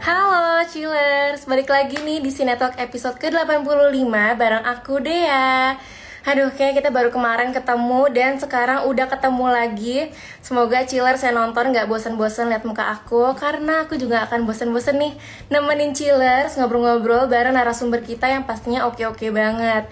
Halo 0.00 0.64
Chillers, 0.72 1.44
balik 1.44 1.68
lagi 1.68 2.00
nih 2.00 2.24
di 2.24 2.32
Sinetalk 2.32 2.80
episode 2.80 3.20
ke-85 3.20 4.08
bareng 4.40 4.64
aku 4.64 4.96
Dea. 5.04 5.76
Aduh, 6.26 6.48
kayak 6.48 6.80
kita 6.80 6.88
baru 6.88 7.12
kemarin 7.12 7.52
ketemu 7.52 8.08
dan 8.10 8.40
sekarang 8.40 8.88
udah 8.88 9.06
ketemu 9.06 9.46
lagi. 9.52 9.98
Semoga 10.40 10.82
Chillers 10.88 11.20
saya 11.20 11.36
nonton 11.36 11.76
gak 11.76 11.86
bosen-bosen 11.86 12.50
lihat 12.50 12.66
muka 12.66 12.82
aku 12.82 13.36
Karena 13.38 13.86
aku 13.86 13.94
juga 13.94 14.26
akan 14.26 14.42
bosen-bosen 14.42 14.98
nih 14.98 15.14
Nemenin 15.52 15.92
Chillers 15.92 16.56
ngobrol-ngobrol 16.56 17.28
bareng 17.28 17.54
narasumber 17.54 18.00
kita 18.00 18.32
yang 18.32 18.42
pastinya 18.42 18.88
oke-oke 18.88 19.28
banget 19.28 19.86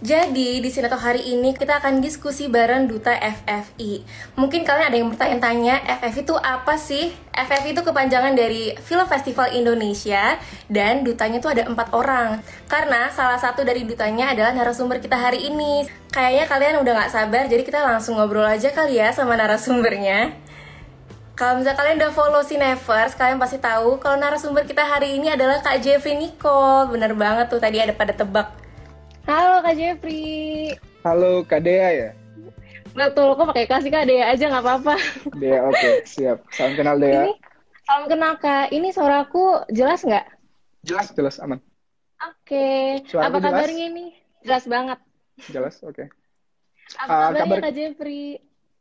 jadi 0.00 0.64
di 0.64 0.70
sini 0.72 0.88
tuh 0.88 0.96
hari 0.96 1.20
ini 1.36 1.52
kita 1.52 1.76
akan 1.76 2.00
diskusi 2.00 2.48
bareng 2.48 2.88
Duta 2.88 3.12
FFI. 3.20 4.00
Mungkin 4.32 4.64
kalian 4.64 4.88
ada 4.88 4.96
yang 4.96 5.12
bertanya-tanya, 5.12 5.76
FFI 6.00 6.24
itu 6.24 6.32
apa 6.40 6.80
sih? 6.80 7.12
FFI 7.36 7.76
itu 7.76 7.84
kepanjangan 7.84 8.32
dari 8.32 8.72
Film 8.80 9.04
Festival 9.04 9.52
Indonesia 9.52 10.40
dan 10.72 11.04
dutanya 11.04 11.44
tuh 11.44 11.52
ada 11.52 11.68
empat 11.68 11.92
orang. 11.92 12.40
Karena 12.64 13.12
salah 13.12 13.36
satu 13.36 13.60
dari 13.60 13.84
dutanya 13.84 14.32
adalah 14.32 14.56
narasumber 14.56 15.04
kita 15.04 15.20
hari 15.20 15.52
ini. 15.52 15.84
Kayaknya 16.08 16.44
kalian 16.48 16.74
udah 16.80 16.92
gak 17.04 17.12
sabar, 17.12 17.44
jadi 17.44 17.60
kita 17.60 17.84
langsung 17.84 18.16
ngobrol 18.16 18.48
aja 18.48 18.72
kali 18.72 18.96
ya 18.96 19.12
sama 19.12 19.36
narasumbernya. 19.36 20.32
Kalau 21.36 21.60
misalnya 21.60 21.76
kalian 21.76 21.96
udah 22.00 22.12
follow 22.16 22.40
Cinevers, 22.40 23.16
kalian 23.20 23.36
pasti 23.36 23.60
tahu 23.60 24.00
kalau 24.00 24.16
narasumber 24.16 24.64
kita 24.64 24.80
hari 24.80 25.20
ini 25.20 25.28
adalah 25.28 25.60
Kak 25.60 25.84
Jeffrey 25.84 26.16
Nicole. 26.16 26.88
Bener 26.88 27.12
banget 27.12 27.52
tuh, 27.52 27.60
tadi 27.60 27.80
ada 27.80 27.92
pada 27.92 28.16
tebak. 28.16 28.69
Halo 29.28 29.60
Kak 29.60 29.74
Jeffrey. 29.76 30.72
Halo 31.04 31.44
Kak 31.44 31.60
Dea 31.64 31.88
ya? 31.92 32.10
Betul, 32.90 33.36
kok 33.36 33.46
pakai 33.52 33.66
kasih 33.68 33.90
Kak 33.92 34.08
Dea 34.08 34.32
aja 34.32 34.44
nggak 34.48 34.64
apa-apa. 34.64 34.94
Dea, 35.36 35.60
oke, 35.62 35.76
okay, 35.76 35.94
siap. 36.08 36.42
Salam 36.50 36.74
kenal 36.74 36.96
Dea. 36.96 37.28
Ini, 37.28 37.32
salam 37.84 38.04
kenal 38.08 38.32
Kak. 38.40 38.66
Ini 38.72 38.88
suaraku 38.90 39.44
jelas 39.70 40.02
nggak? 40.02 40.26
Jelas, 40.88 41.12
jelas, 41.12 41.36
aman. 41.44 41.60
Oke. 42.20 43.04
Okay. 43.04 43.20
Apa 43.20 43.38
kabarnya 43.38 43.84
ini? 43.92 44.16
Jelas 44.40 44.64
banget. 44.64 44.98
Jelas, 45.52 45.76
oke. 45.84 45.94
Okay. 45.94 46.06
Apa 46.96 47.12
uh, 47.12 47.20
kabarnya 47.30 47.44
kabar... 47.44 47.58
Kak 47.62 47.74
Jeffrey? 47.76 48.24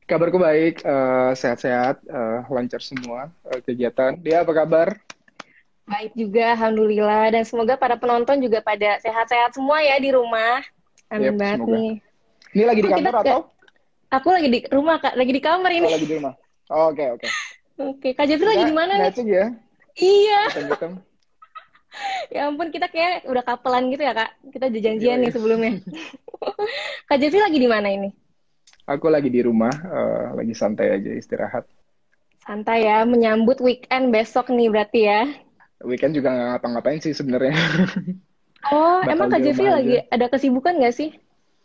Kabarku 0.10 0.38
baik, 0.42 0.82
uh, 0.90 1.38
sehat-sehat, 1.38 2.02
uh, 2.10 2.42
lancar 2.50 2.82
semua 2.82 3.30
uh, 3.46 3.60
kegiatan. 3.62 4.18
Dia 4.18 4.42
apa 4.42 4.52
kabar? 4.58 4.98
Baik 5.90 6.14
juga, 6.14 6.54
alhamdulillah. 6.54 7.34
Dan 7.34 7.44
semoga 7.50 7.74
para 7.74 7.98
penonton 7.98 8.38
juga 8.38 8.62
pada 8.62 9.02
sehat-sehat 9.02 9.58
semua 9.58 9.82
ya 9.82 9.98
di 9.98 10.14
rumah. 10.14 10.62
Amin 11.10 11.34
yep, 11.34 11.42
banget 11.42 11.60
semoga. 11.66 11.74
nih. 11.74 11.92
Ini 12.50 12.64
lagi 12.66 12.80
di 12.82 12.90
oh, 12.90 12.94
kantor 12.94 13.16
atau? 13.26 13.40
Aku 14.10 14.28
lagi 14.30 14.48
di 14.50 14.60
rumah 14.70 14.98
kak, 15.02 15.14
lagi 15.18 15.32
di 15.34 15.42
kamar 15.42 15.72
ini. 15.74 15.90
Oh, 15.90 15.94
lagi 15.98 16.08
di 16.10 16.16
rumah. 16.18 16.34
Oke 16.70 16.74
oh, 16.74 16.86
oke. 16.86 16.94
Okay, 16.94 17.08
okay. 17.18 17.32
Oke, 17.80 18.12
Kak 18.12 18.28
Jeffrey 18.28 18.44
lagi 18.44 18.68
di 18.68 18.76
mana 18.76 19.00
nih? 19.00 19.16
ya? 19.24 19.46
Iya. 19.96 20.42
ya 22.36 22.42
ampun, 22.52 22.70
kita 22.76 22.92
kayak 22.92 23.24
udah 23.24 23.40
kapelan 23.40 23.88
gitu 23.88 24.04
ya 24.04 24.12
kak. 24.12 24.36
Kita 24.52 24.68
udah 24.68 24.82
janjian 24.84 25.16
yeah, 25.16 25.22
nih 25.24 25.30
iya. 25.32 25.36
sebelumnya. 25.36 25.72
Kak 27.10 27.18
Jeffrey 27.24 27.40
lagi 27.40 27.58
di 27.58 27.70
mana 27.72 27.88
ini? 27.88 28.12
Aku 28.84 29.08
lagi 29.08 29.32
di 29.32 29.40
rumah, 29.40 29.72
uh, 29.72 30.28
lagi 30.36 30.52
santai 30.52 30.92
aja 30.92 31.12
istirahat. 31.14 31.66
Santai 32.44 32.84
ya, 32.84 33.08
menyambut 33.08 33.64
weekend 33.64 34.12
besok 34.12 34.52
nih 34.52 34.68
berarti 34.68 35.02
ya 35.08 35.22
weekend 35.84 36.16
juga 36.16 36.32
nggak 36.32 36.48
ngapa-ngapain 36.56 37.00
sih 37.00 37.16
sebenarnya. 37.16 37.56
Oh, 38.68 39.00
emang 39.08 39.32
Kak 39.32 39.40
Jeffrey 39.40 39.72
lagi 39.72 40.04
ada 40.12 40.28
kesibukan 40.28 40.76
nggak 40.76 40.92
sih? 40.92 41.16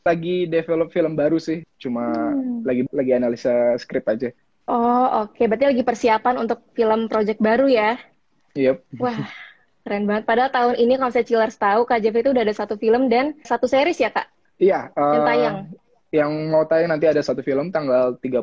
Lagi 0.07 0.47
develop 0.47 0.95
film 0.95 1.19
baru 1.19 1.43
sih, 1.43 1.67
cuma 1.83 2.07
hmm. 2.31 2.63
lagi 2.63 2.83
lagi 2.95 3.13
analisa 3.19 3.75
skrip 3.83 4.07
aja. 4.07 4.31
Oh, 4.71 5.27
oke. 5.27 5.37
Okay. 5.37 5.51
Berarti 5.51 5.67
lagi 5.75 5.83
persiapan 5.83 6.39
untuk 6.41 6.65
film 6.73 7.11
project 7.11 7.43
baru 7.43 7.67
ya? 7.69 7.99
Yep. 8.55 9.03
Wah, 9.03 9.27
keren 9.85 10.07
banget. 10.07 10.25
Padahal 10.25 10.51
tahun 10.55 10.75
ini 10.81 10.95
kalau 10.97 11.13
saya 11.13 11.27
Chillers 11.27 11.59
tahu, 11.59 11.85
Kak 11.85 12.01
Jeffrey 12.01 12.23
itu 12.23 12.31
udah 12.33 12.45
ada 12.47 12.55
satu 12.55 12.79
film 12.79 13.11
dan 13.11 13.37
satu 13.43 13.67
series 13.67 14.01
ya, 14.01 14.15
Kak? 14.15 14.31
Iya. 14.57 14.95
Uh, 14.95 15.13
yang 15.19 15.25
tayang? 15.27 15.57
Yang 16.15 16.31
mau 16.49 16.65
tayang 16.65 16.91
nanti 16.95 17.07
ada 17.11 17.21
satu 17.21 17.43
film 17.43 17.75
tanggal 17.75 18.17
30 18.23 18.39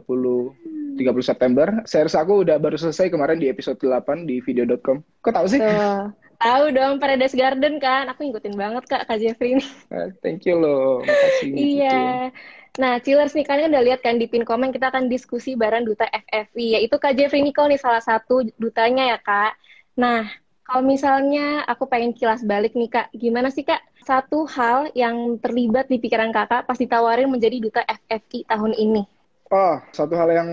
30 1.01 1.25
September. 1.25 1.67
Series 1.89 2.13
aku 2.13 2.45
udah 2.45 2.61
baru 2.61 2.77
selesai 2.77 3.09
kemarin 3.09 3.41
di 3.41 3.49
episode 3.49 3.81
8 3.81 4.29
di 4.29 4.37
video.com. 4.39 5.01
Kok 5.25 5.33
tahu 5.33 5.47
sih? 5.49 5.59
Tuh. 5.59 6.13
Tahu 6.41 6.73
dong 6.73 6.97
Paradise 6.97 7.37
Garden 7.37 7.77
kan. 7.77 8.09
Aku 8.09 8.25
ngikutin 8.25 8.57
banget 8.57 8.83
Kak 8.89 9.05
Kak 9.05 9.21
Jeffrey 9.21 9.61
ini. 9.61 9.65
Uh, 9.93 10.09
thank 10.25 10.45
you 10.49 10.57
loh. 10.57 11.05
Makasih. 11.05 11.53
iya. 11.53 12.33
Nah, 12.81 12.97
Chillers 13.03 13.35
nih 13.35 13.45
kalian 13.45 13.69
udah 13.75 13.83
lihat 13.83 14.01
kan 14.01 14.15
di 14.15 14.25
pin 14.25 14.47
komen 14.47 14.71
kita 14.71 14.89
akan 14.89 15.11
diskusi 15.11 15.53
bareng 15.53 15.85
duta 15.85 16.07
FFI 16.09 16.81
yaitu 16.81 16.95
Kak 16.97 17.13
Jeffrey 17.13 17.45
Nicole 17.45 17.75
nih 17.75 17.81
salah 17.81 18.01
satu 18.01 18.41
dutanya 18.57 19.13
ya 19.13 19.19
Kak. 19.21 19.53
Nah, 19.99 20.25
kalau 20.65 20.87
misalnya 20.87 21.67
aku 21.67 21.85
pengen 21.85 22.15
kilas 22.15 22.41
balik 22.47 22.73
nih 22.73 22.89
Kak, 22.89 23.11
gimana 23.13 23.51
sih 23.51 23.67
Kak 23.67 23.83
satu 24.01 24.47
hal 24.49 24.89
yang 24.97 25.37
terlibat 25.37 25.91
di 25.91 26.01
pikiran 26.01 26.33
Kakak 26.33 26.65
pas 26.65 26.79
ditawarin 26.79 27.29
menjadi 27.29 27.59
duta 27.59 27.81
FFI 27.85 28.49
tahun 28.49 28.73
ini? 28.79 29.03
Oh, 29.51 29.83
satu 29.91 30.15
hal 30.15 30.31
yang 30.31 30.49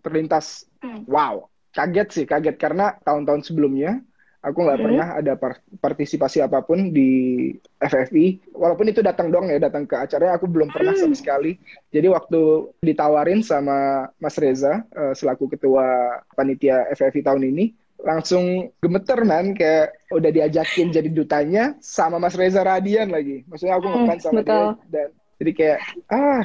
terlintas. 0.00 0.64
Hmm. 0.82 1.06
wow 1.06 1.52
kaget 1.72 2.08
sih 2.12 2.24
kaget. 2.28 2.56
Karena 2.60 2.94
tahun-tahun 3.02 3.48
sebelumnya 3.48 3.98
aku 4.42 4.58
nggak 4.66 4.78
hmm. 4.78 4.86
pernah 4.86 5.08
ada 5.16 5.32
partisipasi 5.78 6.42
apa 6.42 6.66
pun 6.66 6.90
di 6.90 7.50
FFI 7.78 8.52
walaupun 8.58 8.90
itu 8.90 8.98
datang 8.98 9.30
dong 9.30 9.46
ya 9.46 9.62
datang 9.62 9.86
ke 9.86 9.94
acaranya 9.94 10.34
aku 10.34 10.50
belum 10.50 10.68
pernah 10.70 10.92
sama 10.94 11.16
hmm. 11.16 11.20
sekali. 11.20 11.52
Jadi 11.90 12.06
waktu 12.12 12.40
ditawarin 12.84 13.40
sama 13.40 14.08
Mas 14.20 14.36
Reza 14.36 14.84
uh, 14.94 15.14
selaku 15.16 15.48
ketua 15.56 16.20
panitia 16.36 16.86
FFI 16.92 17.24
tahun 17.24 17.48
ini 17.48 17.72
langsung 18.02 18.68
gemeter 18.84 19.24
man. 19.24 19.56
Kayak 19.56 19.96
udah 20.12 20.30
diajakin 20.30 20.92
jadi 20.92 21.08
dutanya 21.08 21.64
sama 21.80 22.20
Mas 22.20 22.36
Reza 22.36 22.60
Radian 22.60 23.10
lagi. 23.10 23.48
Maksudnya 23.48 23.80
aku 23.80 23.88
ngefans 23.88 24.20
hmm, 24.20 24.26
sama 24.28 24.40
betul. 24.44 24.52
dia 24.52 24.90
dan 24.92 25.08
jadi 25.42 25.52
kayak 25.58 25.78
ah 26.06 26.44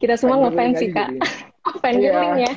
kita 0.00 0.16
semua 0.16 0.48
ngefans 0.48 0.80
sih 0.80 0.88
kak 0.96 1.08
fan 1.82 2.00
yeah. 2.00 2.36
ya 2.36 2.52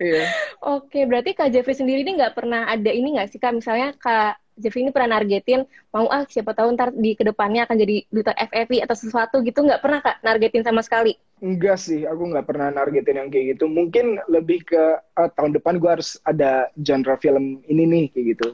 Iya. 0.00 0.24
Oke, 0.64 1.04
berarti 1.04 1.36
Kak 1.36 1.52
Jeffrey 1.52 1.76
sendiri 1.76 2.00
ini 2.00 2.16
nggak 2.16 2.32
pernah 2.32 2.64
ada 2.64 2.88
ini 2.88 3.20
nggak 3.20 3.36
sih 3.36 3.36
Kak? 3.36 3.52
Misalnya 3.52 3.92
Kak 4.00 4.40
Jeffrey 4.56 4.88
ini 4.88 4.92
pernah 4.92 5.20
nargetin, 5.20 5.68
mau 5.92 6.08
ah 6.08 6.24
siapa 6.24 6.56
tahu 6.56 6.72
ntar 6.72 6.92
di 6.96 7.12
ke 7.12 7.20
depannya 7.20 7.68
akan 7.68 7.76
jadi 7.76 7.96
duta 8.08 8.32
FFI 8.32 8.80
atau 8.80 8.96
sesuatu 8.96 9.44
gitu, 9.44 9.60
nggak 9.60 9.84
pernah 9.84 10.00
Kak 10.00 10.24
nargetin 10.24 10.64
sama 10.64 10.80
sekali? 10.80 11.20
Enggak 11.44 11.80
sih, 11.84 12.08
aku 12.08 12.32
nggak 12.32 12.48
pernah 12.48 12.72
nargetin 12.72 13.20
yang 13.20 13.28
kayak 13.28 13.56
gitu. 13.56 13.68
Mungkin 13.68 14.24
lebih 14.32 14.64
ke 14.64 14.82
uh, 15.20 15.28
tahun 15.36 15.60
depan 15.60 15.76
gue 15.76 15.90
harus 16.00 16.16
ada 16.24 16.72
genre 16.80 17.16
film 17.20 17.60
ini 17.68 17.84
nih 17.84 18.04
kayak 18.16 18.26
gitu. 18.36 18.48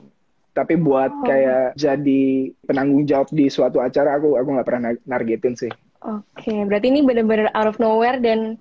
Tapi 0.51 0.75
buat 0.83 1.15
oh. 1.15 1.27
kayak 1.27 1.79
jadi 1.79 2.23
penanggung 2.67 3.07
jawab 3.07 3.31
di 3.31 3.47
suatu 3.47 3.79
acara, 3.79 4.19
aku 4.19 4.35
aku 4.35 4.49
nggak 4.51 4.67
pernah 4.67 4.95
nargetin 5.07 5.55
sih. 5.55 5.71
Oke, 6.03 6.55
berarti 6.67 6.91
ini 6.91 7.07
benar-benar 7.07 7.55
out 7.55 7.71
of 7.71 7.79
nowhere 7.79 8.19
dan 8.19 8.59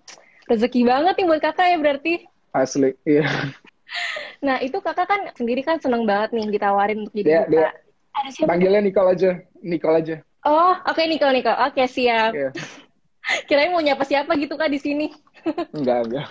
rezeki 0.49 0.81
banget 0.85 1.13
nih 1.17 1.25
buat 1.25 1.41
kakak 1.41 1.67
ya 1.73 1.77
berarti. 1.81 2.13
Asli, 2.55 2.95
iya. 3.03 3.25
Nah, 4.39 4.61
itu 4.61 4.77
kakak 4.81 5.07
kan 5.07 5.21
sendiri 5.35 5.61
kan 5.61 5.77
seneng 5.81 6.05
banget 6.05 6.33
nih 6.33 6.45
ditawarin 6.55 7.05
untuk 7.05 7.13
jadi 7.17 7.29
yeah, 7.29 7.45
duta. 7.47 7.61
Yeah. 7.61 7.73
Ada 8.15 8.29
siapa? 8.31 8.49
Panggilnya 8.55 8.81
Nicole 8.81 9.09
aja, 9.11 9.31
Nicole 9.59 9.97
aja. 9.99 10.15
Oh, 10.45 10.73
oke 10.85 10.95
okay, 10.95 11.05
Nicole, 11.09 11.35
Nicole. 11.35 11.57
Oke, 11.57 11.83
okay, 11.83 11.87
siap. 11.89 12.31
Yeah. 12.31 12.53
Kirain 13.49 13.73
mau 13.73 13.81
nyapa 13.81 14.05
siapa 14.05 14.37
gitu 14.37 14.55
kak 14.55 14.69
di 14.69 14.79
sini. 14.79 15.07
enggak, 15.77 15.99
enggak. 16.09 16.27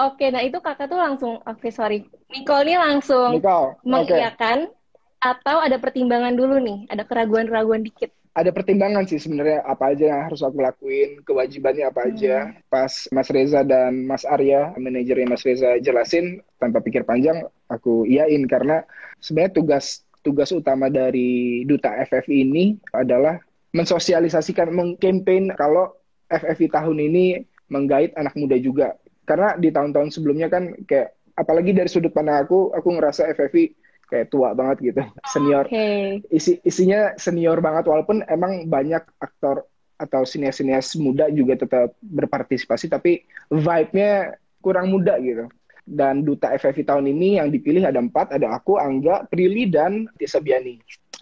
oke, 0.00 0.24
nah 0.32 0.42
itu 0.42 0.58
kakak 0.58 0.88
tuh 0.88 0.98
langsung, 0.98 1.34
oke 1.44 1.60
okay, 1.60 1.70
sorry. 1.70 2.08
Nicole 2.32 2.64
nih 2.66 2.78
langsung 2.80 3.38
Nicole. 3.38 3.76
mengiyakan 3.84 4.72
okay. 4.72 5.22
atau 5.22 5.60
ada 5.60 5.76
pertimbangan 5.76 6.34
dulu 6.34 6.56
nih, 6.58 6.88
ada 6.88 7.04
keraguan-keraguan 7.04 7.84
dikit 7.84 8.10
ada 8.38 8.54
pertimbangan 8.54 9.02
sih 9.02 9.18
sebenarnya 9.18 9.66
apa 9.66 9.90
aja 9.90 10.14
yang 10.14 10.20
harus 10.30 10.46
aku 10.46 10.62
lakuin, 10.62 11.18
kewajibannya 11.26 11.90
apa 11.90 12.06
aja. 12.06 12.46
Hmm. 12.46 12.62
Pas 12.70 13.10
Mas 13.10 13.28
Reza 13.34 13.66
dan 13.66 14.06
Mas 14.06 14.22
Arya, 14.22 14.78
manajernya 14.78 15.26
Mas 15.26 15.42
Reza 15.42 15.74
jelasin 15.82 16.38
tanpa 16.62 16.78
pikir 16.78 17.02
panjang, 17.02 17.42
aku 17.66 18.06
iyain 18.06 18.46
karena 18.46 18.86
sebenarnya 19.18 19.58
tugas 19.58 20.06
tugas 20.22 20.54
utama 20.54 20.86
dari 20.86 21.66
duta 21.66 21.90
FFI 22.06 22.46
ini 22.46 22.78
adalah 22.94 23.42
mensosialisasikan, 23.74 24.70
mengkampanye 24.70 25.58
kalau 25.58 25.98
FFI 26.30 26.70
tahun 26.70 26.98
ini 27.10 27.42
menggait 27.74 28.14
anak 28.14 28.38
muda 28.38 28.54
juga. 28.62 28.94
Karena 29.26 29.58
di 29.58 29.74
tahun-tahun 29.74 30.14
sebelumnya 30.14 30.46
kan 30.46 30.78
kayak 30.86 31.18
apalagi 31.34 31.74
dari 31.74 31.90
sudut 31.90 32.14
pandang 32.14 32.46
aku, 32.46 32.70
aku 32.70 32.88
ngerasa 32.94 33.34
FFI 33.34 33.87
kayak 34.08 34.32
tua 34.32 34.56
banget 34.56 34.92
gitu. 34.92 35.02
Senior. 35.28 35.68
Okay. 35.68 36.24
isi 36.32 36.58
isinya 36.64 37.14
senior 37.20 37.60
banget 37.60 37.84
walaupun 37.86 38.24
emang 38.26 38.66
banyak 38.66 39.04
aktor 39.20 39.68
atau 39.98 40.22
sinias-sinias 40.22 40.94
muda 40.96 41.26
juga 41.28 41.58
tetap 41.58 41.94
berpartisipasi 42.00 42.86
tapi 42.88 43.26
vibe-nya 43.52 44.34
kurang 44.64 44.88
muda 44.90 45.20
gitu. 45.20 45.46
Dan 45.88 46.20
duta 46.20 46.52
FFI 46.52 46.84
tahun 46.84 47.08
ini 47.08 47.40
yang 47.40 47.48
dipilih 47.48 47.88
ada 47.88 47.96
empat 47.96 48.36
ada 48.36 48.52
aku 48.52 48.76
Angga 48.76 49.24
Prilly 49.28 49.72
dan 49.72 50.04
Tisa 50.20 50.36
Biani 50.36 50.76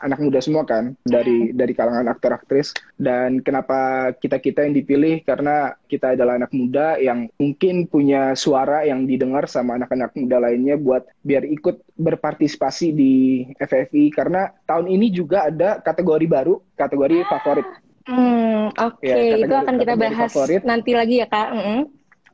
anak 0.05 0.21
muda 0.21 0.41
semua 0.45 0.69
kan 0.69 0.93
dari 1.09 1.57
dari 1.57 1.73
kalangan 1.73 2.13
aktor 2.13 2.37
aktris 2.37 2.77
dan 3.01 3.41
kenapa 3.41 4.13
kita 4.21 4.37
kita 4.41 4.69
yang 4.69 4.75
dipilih 4.77 5.25
karena 5.25 5.73
kita 5.89 6.13
adalah 6.13 6.37
anak 6.37 6.53
muda 6.53 7.01
yang 7.01 7.33
mungkin 7.41 7.89
punya 7.89 8.37
suara 8.37 8.85
yang 8.85 9.09
didengar 9.09 9.49
sama 9.49 9.81
anak-anak 9.81 10.13
muda 10.13 10.37
lainnya 10.37 10.77
buat 10.77 11.09
biar 11.25 11.49
ikut 11.49 11.81
berpartisipasi 11.97 12.93
di 12.93 13.15
FFI 13.57 14.13
karena 14.13 14.53
tahun 14.69 14.93
ini 14.93 15.09
juga 15.09 15.49
ada 15.49 15.81
kategori 15.81 16.27
baru 16.29 16.61
kategori 16.77 17.25
favorit 17.33 17.69
Hmm, 18.07 18.71
oke, 18.71 19.03
okay. 19.03 19.35
ya, 19.35 19.37
itu 19.43 19.51
akan 19.51 19.83
kita 19.83 19.99
bahas 19.99 20.31
favorit. 20.31 20.63
nanti 20.63 20.95
lagi 20.95 21.19
ya 21.19 21.27
kak. 21.27 21.51
Mm 21.51 21.59
-hmm. 21.59 21.81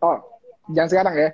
Oh, 0.04 0.20
jangan 0.68 0.90
sekarang 0.92 1.14
ya. 1.16 1.30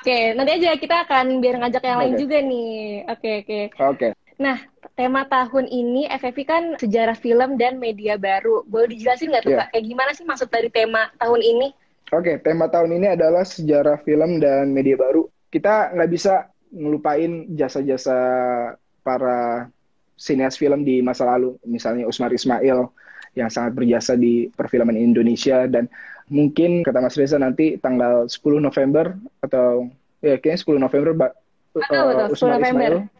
Oke, 0.00 0.08
okay, 0.08 0.22
nanti 0.32 0.50
aja 0.56 0.70
kita 0.80 0.96
akan 1.04 1.44
biar 1.44 1.60
ngajak 1.60 1.84
yang 1.84 2.00
okay. 2.00 2.04
lain 2.08 2.14
juga 2.16 2.36
nih. 2.40 2.72
Oke, 3.04 3.12
okay, 3.12 3.34
oke. 3.36 3.44
Okay. 3.44 3.62
Oke. 3.68 3.98
Okay. 4.00 4.10
Nah, 4.40 4.56
tema 4.94 5.26
tahun 5.26 5.66
ini 5.66 6.06
FFI 6.06 6.44
kan 6.46 6.62
sejarah 6.78 7.18
film 7.18 7.58
dan 7.58 7.82
media 7.82 8.14
baru. 8.14 8.62
Boleh 8.66 8.94
dijelasin 8.94 9.34
nggak 9.34 9.44
tuh 9.44 9.52
yeah. 9.54 9.66
kak, 9.66 9.68
kayak 9.74 9.84
gimana 9.90 10.10
sih 10.14 10.24
maksud 10.26 10.48
dari 10.50 10.70
tema 10.70 11.10
tahun 11.18 11.42
ini? 11.42 11.68
Oke, 12.14 12.30
okay, 12.30 12.36
tema 12.42 12.70
tahun 12.70 12.94
ini 12.94 13.18
adalah 13.18 13.42
sejarah 13.42 13.98
film 14.06 14.38
dan 14.38 14.70
media 14.70 14.94
baru. 14.94 15.26
Kita 15.50 15.90
nggak 15.94 16.10
bisa 16.10 16.46
ngelupain 16.70 17.50
jasa-jasa 17.54 18.18
para 19.02 19.66
sineas 20.14 20.54
film 20.54 20.86
di 20.86 21.02
masa 21.02 21.26
lalu, 21.26 21.58
misalnya 21.66 22.06
Usmar 22.06 22.30
Ismail, 22.30 22.86
yang 23.34 23.50
sangat 23.50 23.74
berjasa 23.74 24.14
di 24.14 24.46
perfilman 24.54 24.94
Indonesia 24.94 25.66
dan 25.66 25.90
mungkin 26.30 26.86
kata 26.86 27.02
Mas 27.02 27.18
Reza 27.18 27.36
nanti 27.36 27.76
tanggal 27.82 28.30
10 28.30 28.62
November 28.62 29.18
atau 29.42 29.90
ya 30.22 30.38
kayaknya 30.38 30.78
10 30.78 30.86
November 30.86 31.10
betul, 31.74 31.98
uh, 31.98 32.30
betul, 32.30 32.48
10 32.48 32.56
November. 32.56 32.92
Ismail 33.02 33.13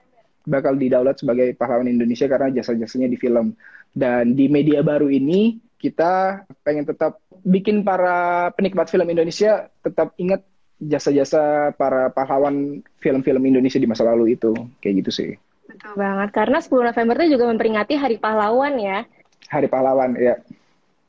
bakal 0.45 0.77
didaulat 0.77 1.17
sebagai 1.19 1.57
pahlawan 1.57 1.89
Indonesia 1.89 2.29
karena 2.29 2.53
jasa-jasanya 2.53 3.09
di 3.09 3.19
film. 3.19 3.57
Dan 3.95 4.35
di 4.37 4.51
media 4.51 4.85
baru 4.85 5.09
ini 5.09 5.59
kita 5.79 6.45
pengen 6.65 6.89
tetap 6.89 7.21
bikin 7.45 7.85
para 7.85 8.51
penikmat 8.57 8.89
film 8.89 9.07
Indonesia 9.09 9.69
tetap 9.85 10.17
ingat 10.17 10.41
jasa-jasa 10.81 11.73
para 11.77 12.11
pahlawan 12.11 12.83
film-film 12.99 13.43
Indonesia 13.47 13.81
di 13.81 13.89
masa 13.89 14.05
lalu 14.05 14.37
itu. 14.37 14.53
Kayak 14.81 15.05
gitu 15.05 15.11
sih. 15.11 15.31
Betul 15.65 15.93
banget. 15.97 16.29
Karena 16.31 16.59
10 16.61 16.71
November 16.71 17.15
itu 17.21 17.29
juga 17.39 17.45
memperingati 17.51 17.95
Hari 17.97 18.17
Pahlawan 18.21 18.75
ya. 18.77 18.99
Hari 19.49 19.69
Pahlawan, 19.69 20.17
ya. 20.17 20.37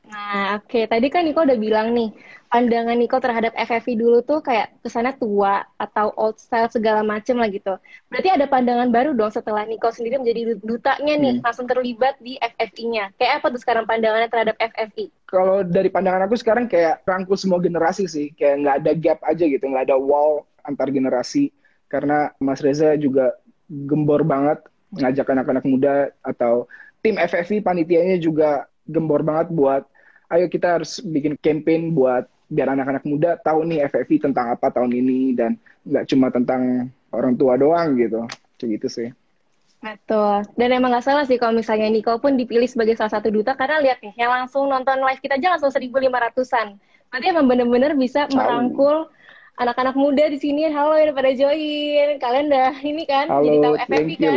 Nah, 0.10 0.62
oke. 0.62 0.70
Okay. 0.70 0.84
Tadi 0.86 1.08
kan 1.10 1.26
Niko 1.26 1.44
udah 1.44 1.58
bilang 1.58 1.92
nih, 1.94 2.14
pandangan 2.56 2.96
Niko 2.96 3.20
terhadap 3.20 3.52
FFV 3.52 4.00
dulu 4.00 4.24
tuh 4.24 4.40
kayak 4.40 4.80
kesannya 4.80 5.12
tua 5.20 5.68
atau 5.76 6.16
old 6.16 6.40
style 6.40 6.72
segala 6.72 7.04
macem 7.04 7.36
lah 7.36 7.52
gitu. 7.52 7.76
Berarti 8.08 8.32
ada 8.32 8.48
pandangan 8.48 8.88
baru 8.96 9.12
dong 9.12 9.28
setelah 9.28 9.68
Niko 9.68 9.92
sendiri 9.92 10.24
menjadi 10.24 10.56
dutanya 10.64 11.14
nih, 11.20 11.34
hmm. 11.36 11.44
langsung 11.44 11.68
terlibat 11.68 12.16
di 12.24 12.40
FFI-nya. 12.40 13.12
Kayak 13.20 13.44
apa 13.44 13.48
tuh 13.52 13.60
sekarang 13.60 13.84
pandangannya 13.84 14.32
terhadap 14.32 14.56
FFI? 14.56 15.12
Kalau 15.28 15.68
dari 15.68 15.92
pandangan 15.92 16.32
aku 16.32 16.40
sekarang 16.40 16.72
kayak 16.72 17.04
rangkul 17.04 17.36
semua 17.36 17.60
generasi 17.60 18.08
sih. 18.08 18.32
Kayak 18.32 18.56
nggak 18.64 18.76
ada 18.80 18.92
gap 18.96 19.20
aja 19.28 19.44
gitu, 19.44 19.66
nggak 19.68 19.92
ada 19.92 20.00
wall 20.00 20.48
antar 20.64 20.88
generasi. 20.96 21.52
Karena 21.92 22.32
Mas 22.40 22.64
Reza 22.64 22.96
juga 22.96 23.36
gembor 23.68 24.24
banget 24.24 24.64
ngajak 24.96 25.28
anak-anak 25.28 25.66
muda 25.68 26.08
atau 26.24 26.72
tim 27.04 27.20
FFI 27.20 27.60
panitianya 27.60 28.16
juga 28.16 28.64
gembor 28.88 29.28
banget 29.28 29.52
buat 29.52 29.84
ayo 30.32 30.48
kita 30.48 30.80
harus 30.80 31.04
bikin 31.04 31.36
campaign 31.38 31.92
buat 31.94 32.26
biar 32.46 32.74
anak-anak 32.78 33.04
muda 33.06 33.38
tahu 33.42 33.66
nih 33.66 33.90
FFI 33.90 34.30
tentang 34.30 34.54
apa 34.54 34.70
tahun 34.70 34.94
ini 34.94 35.34
dan 35.34 35.58
nggak 35.86 36.06
cuma 36.10 36.30
tentang 36.30 36.90
orang 37.10 37.34
tua 37.34 37.58
doang 37.58 37.98
gitu 37.98 38.26
kayak 38.62 38.70
gitu 38.80 38.88
sih 38.90 39.10
Betul. 39.86 40.42
Dan 40.58 40.74
emang 40.74 40.90
nggak 40.90 41.06
salah 41.06 41.30
sih 41.30 41.38
kalau 41.38 41.54
misalnya 41.54 41.86
Nico 41.94 42.18
pun 42.18 42.34
dipilih 42.34 42.66
sebagai 42.66 42.98
salah 42.98 43.14
satu 43.14 43.30
duta 43.30 43.54
karena 43.54 43.78
lihat 43.86 44.02
nih 44.02 44.18
yang 44.18 44.34
langsung 44.34 44.66
nonton 44.66 44.98
live 44.98 45.22
kita 45.22 45.38
aja 45.38 45.54
langsung 45.54 45.70
1.500-an. 45.70 46.82
Berarti 47.14 47.26
emang 47.30 47.46
bener-bener 47.46 47.94
bisa 47.94 48.26
merangkul 48.34 49.14
anak-anak 49.62 49.94
muda 49.94 50.26
di 50.26 50.42
sini. 50.42 50.66
Halo 50.74 50.98
yang 50.98 51.14
pada 51.14 51.32
join. 51.38 52.18
Kalian 52.18 52.46
udah 52.50 52.74
ini 52.82 53.04
kan 53.06 53.30
Halo, 53.30 53.46
jadi 53.46 53.58
tahu 53.62 53.76
FFI 53.86 54.16
kan? 54.18 54.34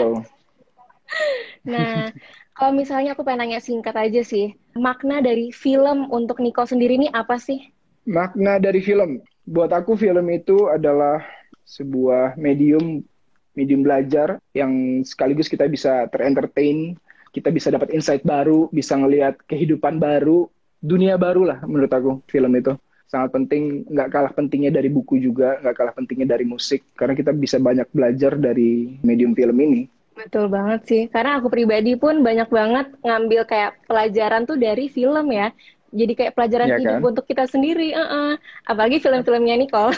nah, 1.72 2.12
kalau 2.52 2.72
misalnya 2.76 3.16
aku 3.16 3.24
pengen 3.24 3.48
nanya 3.48 3.64
singkat 3.64 3.96
aja 3.96 4.20
sih, 4.20 4.52
makna 4.76 5.24
dari 5.24 5.48
film 5.48 6.12
untuk 6.12 6.44
Niko 6.44 6.68
sendiri 6.68 7.00
ini 7.00 7.08
apa 7.08 7.40
sih? 7.40 7.72
Makna 8.08 8.56
dari 8.56 8.80
film, 8.80 9.20
buat 9.44 9.68
aku 9.68 9.92
film 9.92 10.32
itu 10.32 10.72
adalah 10.72 11.20
sebuah 11.68 12.40
medium 12.40 13.04
medium 13.52 13.84
belajar 13.84 14.40
yang 14.56 15.04
sekaligus 15.04 15.44
kita 15.44 15.68
bisa 15.68 16.08
terentertain, 16.08 16.96
kita 17.36 17.52
bisa 17.52 17.68
dapat 17.68 17.92
insight 17.92 18.24
baru, 18.24 18.72
bisa 18.72 18.96
ngelihat 18.96 19.36
kehidupan 19.44 20.00
baru, 20.00 20.48
dunia 20.80 21.20
baru 21.20 21.52
lah 21.52 21.60
menurut 21.68 21.92
aku 21.92 22.24
film 22.32 22.48
itu 22.56 22.72
sangat 23.12 23.28
penting, 23.36 23.84
nggak 23.88 24.08
kalah 24.08 24.32
pentingnya 24.32 24.72
dari 24.72 24.88
buku 24.88 25.20
juga, 25.20 25.60
nggak 25.60 25.76
kalah 25.76 25.92
pentingnya 25.92 26.32
dari 26.32 26.48
musik, 26.48 26.84
karena 26.96 27.12
kita 27.12 27.36
bisa 27.36 27.60
banyak 27.60 27.88
belajar 27.92 28.40
dari 28.40 29.00
medium 29.04 29.36
film 29.36 29.56
ini. 29.60 29.88
Betul 30.18 30.50
banget 30.50 30.80
sih. 30.84 31.02
Karena 31.08 31.38
aku 31.38 31.46
pribadi 31.46 31.94
pun 31.94 32.26
banyak 32.26 32.50
banget 32.50 32.90
ngambil 33.06 33.46
kayak 33.46 33.78
pelajaran 33.86 34.44
tuh 34.44 34.58
dari 34.58 34.90
film 34.90 35.30
ya. 35.30 35.54
Jadi 35.88 36.12
kayak 36.12 36.36
pelajaran 36.36 36.68
ya, 36.68 36.76
hidup 36.80 37.00
kan? 37.00 37.10
untuk 37.14 37.24
kita 37.24 37.44
sendiri. 37.48 37.96
Uh 37.96 38.02
-uh. 38.02 38.30
Apalagi 38.68 39.00
film-filmnya 39.00 39.56
Nicole. 39.56 39.96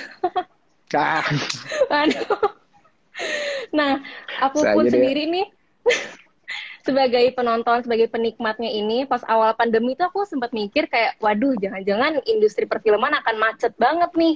ah. 0.94 1.24
Aduh. 2.02 2.60
Nah, 3.70 4.00
aku 4.40 4.64
Saya 4.64 4.74
pun 4.74 4.88
sendiri 4.88 5.28
nih 5.28 5.46
sebagai 6.86 7.24
penonton, 7.36 7.84
sebagai 7.84 8.08
penikmatnya 8.08 8.70
ini, 8.72 9.04
pas 9.04 9.20
awal 9.28 9.52
pandemi 9.54 9.92
itu 9.92 10.02
aku 10.02 10.24
sempat 10.24 10.50
mikir 10.56 10.88
kayak, 10.88 11.20
waduh, 11.20 11.52
jangan-jangan 11.60 12.18
industri 12.24 12.64
perfilman 12.64 13.12
akan 13.20 13.36
macet 13.36 13.72
banget 13.76 14.10
nih, 14.16 14.34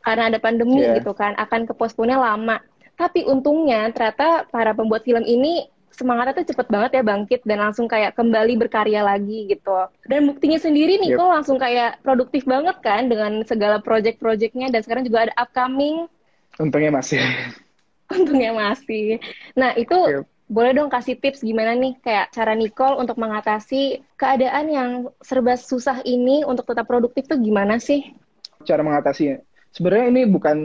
karena 0.00 0.32
ada 0.32 0.38
pandemi 0.40 0.80
yeah. 0.80 0.96
gitu 0.98 1.12
kan, 1.12 1.36
akan 1.36 1.68
keposponnya 1.68 2.16
lama. 2.16 2.58
Tapi 2.94 3.26
untungnya 3.26 3.90
ternyata 3.90 4.46
para 4.48 4.72
pembuat 4.72 5.02
film 5.02 5.26
ini 5.26 5.66
semangatnya 5.94 6.34
tuh 6.42 6.50
cepet 6.50 6.66
banget 6.66 6.90
ya 6.98 7.02
bangkit 7.06 7.40
dan 7.46 7.58
langsung 7.62 7.86
kayak 7.86 8.18
kembali 8.18 8.58
berkarya 8.58 9.06
lagi 9.06 9.46
gitu. 9.46 9.86
Dan 10.10 10.26
buktinya 10.26 10.58
sendiri 10.58 10.98
nih 10.98 11.14
yep. 11.14 11.18
kok 11.22 11.30
langsung 11.30 11.56
kayak 11.56 12.02
produktif 12.02 12.42
banget 12.44 12.76
kan 12.82 13.06
dengan 13.06 13.46
segala 13.46 13.78
project-projectnya 13.78 14.74
dan 14.74 14.82
sekarang 14.82 15.06
juga 15.06 15.30
ada 15.30 15.34
upcoming. 15.38 16.10
Untungnya 16.58 16.90
masih. 16.90 17.22
Untungnya 18.14 18.50
masih. 18.50 19.22
Nah 19.54 19.72
itu 19.78 19.96
yep. 20.10 20.26
boleh 20.50 20.74
dong 20.74 20.90
kasih 20.90 21.14
tips 21.22 21.46
gimana 21.46 21.78
nih 21.78 21.94
kayak 22.02 22.34
cara 22.34 22.58
Nicole 22.58 22.98
untuk 22.98 23.16
mengatasi 23.16 24.02
keadaan 24.18 24.66
yang 24.68 24.90
serba 25.22 25.54
susah 25.54 26.02
ini 26.02 26.42
untuk 26.42 26.66
tetap 26.66 26.90
produktif 26.90 27.30
tuh 27.30 27.38
gimana 27.38 27.78
sih? 27.78 28.02
Cara 28.66 28.82
mengatasinya. 28.82 29.38
Sebenarnya 29.70 30.06
ini 30.10 30.22
bukan 30.30 30.58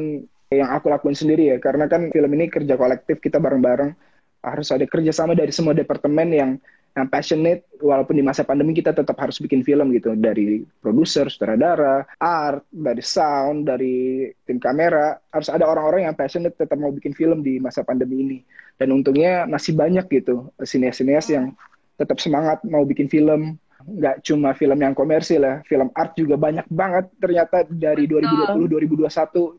yang 0.50 0.74
aku 0.74 0.90
lakuin 0.90 1.14
sendiri 1.14 1.54
ya 1.54 1.58
karena 1.62 1.86
kan 1.86 2.10
film 2.10 2.30
ini 2.34 2.50
kerja 2.50 2.74
kolektif 2.74 3.22
kita 3.22 3.38
bareng-bareng 3.38 4.09
harus 4.44 4.72
ada 4.72 4.88
kerjasama 4.88 5.36
dari 5.36 5.52
semua 5.52 5.76
departemen 5.76 6.30
yang 6.32 6.52
yang 6.98 7.08
passionate 7.08 7.70
walaupun 7.80 8.18
di 8.18 8.24
masa 8.26 8.42
pandemi 8.42 8.74
kita 8.74 8.92
tetap 8.92 9.16
harus 9.22 9.38
bikin 9.38 9.62
film 9.62 9.94
gitu. 9.94 10.18
Dari 10.18 10.66
produser, 10.82 11.30
sutradara, 11.30 12.04
art, 12.18 12.66
dari 12.74 13.04
sound, 13.04 13.70
dari 13.70 14.28
tim 14.44 14.58
kamera 14.58 15.16
harus 15.30 15.48
ada 15.54 15.70
orang-orang 15.70 16.10
yang 16.10 16.16
passionate 16.18 16.58
tetap 16.58 16.76
mau 16.82 16.90
bikin 16.90 17.14
film 17.14 17.46
di 17.46 17.62
masa 17.62 17.86
pandemi 17.86 18.26
ini. 18.26 18.40
Dan 18.76 18.96
untungnya 18.96 19.46
masih 19.46 19.76
banyak 19.76 20.08
gitu 20.10 20.50
sineas-sineas 20.60 21.30
yang 21.30 21.54
tetap 22.00 22.18
semangat 22.20 22.64
mau 22.66 22.84
bikin 22.84 23.08
film. 23.08 23.56
Nggak 23.80 24.28
cuma 24.28 24.52
film 24.60 24.76
yang 24.76 24.92
komersil 24.92 25.40
ya 25.40 25.64
film 25.64 25.88
art 25.96 26.12
juga 26.20 26.36
banyak 26.36 26.68
banget 26.68 27.10
ternyata 27.16 27.64
dari 27.64 28.12
2020 28.12 28.68
2021 28.68 29.08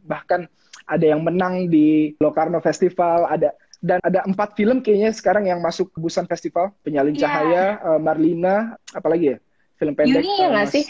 bahkan 0.05 0.45
ada 0.85 1.07
yang 1.07 1.25
menang 1.25 1.71
di 1.73 2.13
Locarno 2.21 2.61
Festival, 2.61 3.31
ada 3.31 3.55
dan 3.81 3.99
ada 4.05 4.21
empat 4.29 4.53
film 4.53 4.85
kayaknya 4.85 5.11
sekarang 5.17 5.49
yang 5.49 5.59
masuk 5.65 5.89
ke 5.89 5.99
Busan 5.99 6.29
Festival, 6.29 6.77
Penyalin 6.85 7.17
yeah. 7.17 7.23
Cahaya, 7.25 7.65
uh, 7.81 8.01
Marlina, 8.01 8.77
apalagi 8.93 9.37
ya 9.37 9.37
film 9.81 9.97
pendek. 9.97 10.21
Yuni 10.21 10.33
ya 10.37 10.47
nggak 10.53 10.69
uh, 10.69 10.73
sih? 10.73 10.85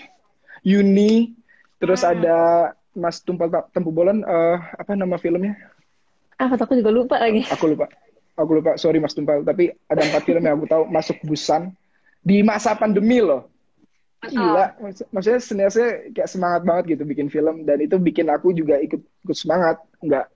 Yuni, 0.66 1.12
terus 1.78 2.02
hmm. 2.02 2.10
ada 2.18 2.36
Mas 2.90 3.22
Tumpal 3.22 3.48
Tempu 3.70 3.94
Bolan, 3.94 4.26
uh, 4.26 4.58
apa 4.74 4.98
nama 4.98 5.14
filmnya? 5.22 5.54
Ah, 6.34 6.50
aku 6.50 6.74
juga 6.74 6.90
lupa 6.90 7.16
lagi. 7.22 7.46
Aku 7.54 7.70
lupa, 7.70 7.86
aku 8.34 8.58
lupa. 8.58 8.74
Sorry 8.74 8.98
Mas 8.98 9.14
Tumpal, 9.14 9.46
tapi 9.46 9.70
ada 9.86 10.02
empat 10.02 10.26
film 10.26 10.42
yang 10.42 10.58
aku 10.58 10.66
tahu 10.66 10.82
masuk 10.90 11.16
Busan 11.22 11.70
di 12.26 12.42
masa 12.42 12.74
pandemi 12.74 13.22
loh. 13.22 13.46
Gila, 14.20 14.76
maksudnya 15.16 15.40
seniasnya 15.40 16.12
kayak 16.12 16.28
semangat 16.28 16.60
banget 16.68 16.84
gitu 16.92 17.08
bikin 17.08 17.32
film 17.32 17.64
dan 17.64 17.80
itu 17.80 17.96
bikin 17.96 18.28
aku 18.28 18.52
juga 18.52 18.76
ikut 18.76 19.00
ikut 19.00 19.36
semangat, 19.38 19.80
nggak 20.04 20.28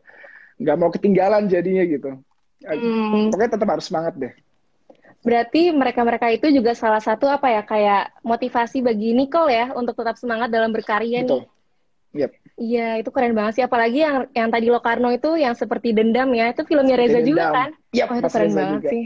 nggak 0.57 0.77
mau 0.81 0.89
ketinggalan 0.89 1.51
jadinya 1.53 1.85
gitu. 1.85 2.17
Hmm. 2.65 3.29
Pokoknya 3.29 3.53
tetap 3.61 3.69
harus 3.69 3.87
semangat 3.87 4.15
deh. 4.17 4.33
Berarti 5.25 5.73
mereka-mereka 5.73 6.29
itu 6.33 6.53
juga 6.53 6.77
salah 6.77 7.01
satu 7.01 7.25
apa 7.29 7.49
ya 7.49 7.63
kayak 7.65 8.21
motivasi 8.21 8.85
bagi 8.85 9.17
Nicole 9.17 9.53
ya 9.53 9.67
untuk 9.73 9.97
tetap 9.97 10.21
semangat 10.21 10.53
dalam 10.53 10.69
berkarya 10.69 11.25
Betul. 11.25 11.45
nih. 11.45 11.45
Yep. 12.15 12.31
Iya, 12.55 12.89
itu 13.03 13.11
keren 13.11 13.35
banget 13.35 13.53
sih. 13.59 13.65
Apalagi 13.67 13.99
yang 14.05 14.31
yang 14.31 14.47
tadi 14.53 14.71
Lokarno 14.71 15.11
itu 15.11 15.35
yang 15.35 15.59
seperti 15.59 15.91
dendam 15.91 16.31
ya, 16.31 16.55
itu 16.55 16.63
filmnya 16.63 16.95
Reza 16.95 17.21
juga 17.25 17.51
kan? 17.51 17.71
Yep, 17.91 18.07
oh, 18.07 18.17
itu 18.21 18.29
keren 18.31 18.47
Reza 18.47 18.59
banget 18.61 18.79
juga. 18.79 18.91
sih. 18.93 19.05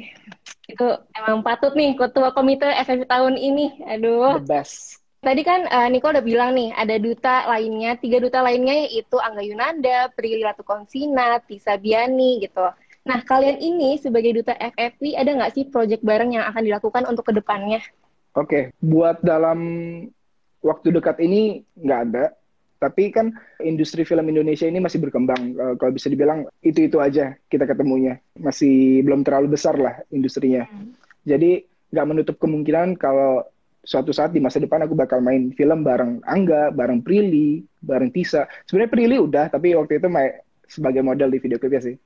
Itu 0.69 0.87
emang 1.17 1.41
patut 1.41 1.73
nih 1.73 1.97
ketua 1.97 2.29
komite 2.37 2.69
FFV 2.69 3.09
tahun 3.09 3.35
ini. 3.41 3.67
Aduh. 3.89 4.43
The 4.43 4.45
best. 4.45 5.01
Tadi 5.19 5.43
kan 5.43 5.67
uh, 5.67 5.89
Nico 5.91 6.15
udah 6.15 6.23
bilang 6.23 6.55
nih, 6.55 6.71
ada 6.79 6.95
duta 6.95 7.51
lainnya, 7.51 7.99
tiga 7.99 8.23
duta 8.23 8.39
lainnya 8.39 8.87
yaitu 8.87 9.19
Angga 9.19 9.43
Yunanda, 9.43 10.15
Prilly 10.15 10.47
Latukonsina, 10.47 11.43
Tisa 11.43 11.75
Biani 11.75 12.39
gitu. 12.45 12.63
Nah, 13.09 13.25
kalian 13.25 13.57
ini 13.57 13.97
sebagai 13.97 14.37
duta 14.37 14.53
FFV, 14.53 15.17
ada 15.17 15.33
nggak 15.33 15.53
sih 15.57 15.65
project 15.73 16.05
bareng 16.05 16.37
yang 16.37 16.45
akan 16.45 16.61
dilakukan 16.61 17.09
untuk 17.09 17.25
ke 17.25 17.33
depannya? 17.33 17.81
Oke, 18.37 18.45
okay. 18.45 18.63
buat 18.85 19.25
dalam 19.25 19.59
waktu 20.61 20.93
dekat 20.93 21.17
ini 21.25 21.65
nggak 21.81 22.01
ada. 22.13 22.37
Tapi 22.79 23.11
kan 23.11 23.35
industri 23.59 24.07
film 24.07 24.23
Indonesia 24.31 24.69
ini 24.69 24.79
masih 24.79 25.03
berkembang. 25.03 25.57
Uh, 25.57 25.75
kalau 25.81 25.91
bisa 25.91 26.07
dibilang 26.07 26.47
itu-itu 26.63 27.03
aja 27.03 27.35
kita 27.51 27.67
ketemunya. 27.67 28.23
Masih 28.39 29.03
belum 29.03 29.27
terlalu 29.27 29.59
besar 29.59 29.75
lah 29.75 29.99
industrinya. 30.15 30.69
Hmm. 30.69 30.95
Jadi 31.27 31.67
nggak 31.91 32.07
menutup 32.07 32.37
kemungkinan 32.39 32.95
kalau 33.01 33.43
suatu 33.83 34.13
saat 34.13 34.37
di 34.37 34.39
masa 34.39 34.61
depan 34.61 34.85
aku 34.85 34.93
bakal 34.93 35.19
main 35.25 35.51
film 35.57 35.81
bareng 35.83 36.21
Angga, 36.29 36.71
bareng 36.71 37.01
Prilly, 37.03 37.65
bareng 37.81 38.13
Tisa. 38.13 38.45
Sebenarnya 38.69 38.93
Prilly 38.93 39.17
udah, 39.17 39.49
tapi 39.49 39.73
waktu 39.75 39.97
itu 39.97 40.07
sebagai 40.69 41.01
model 41.01 41.33
di 41.33 41.41
video 41.41 41.57
klipnya 41.57 41.81
sih, 41.81 41.97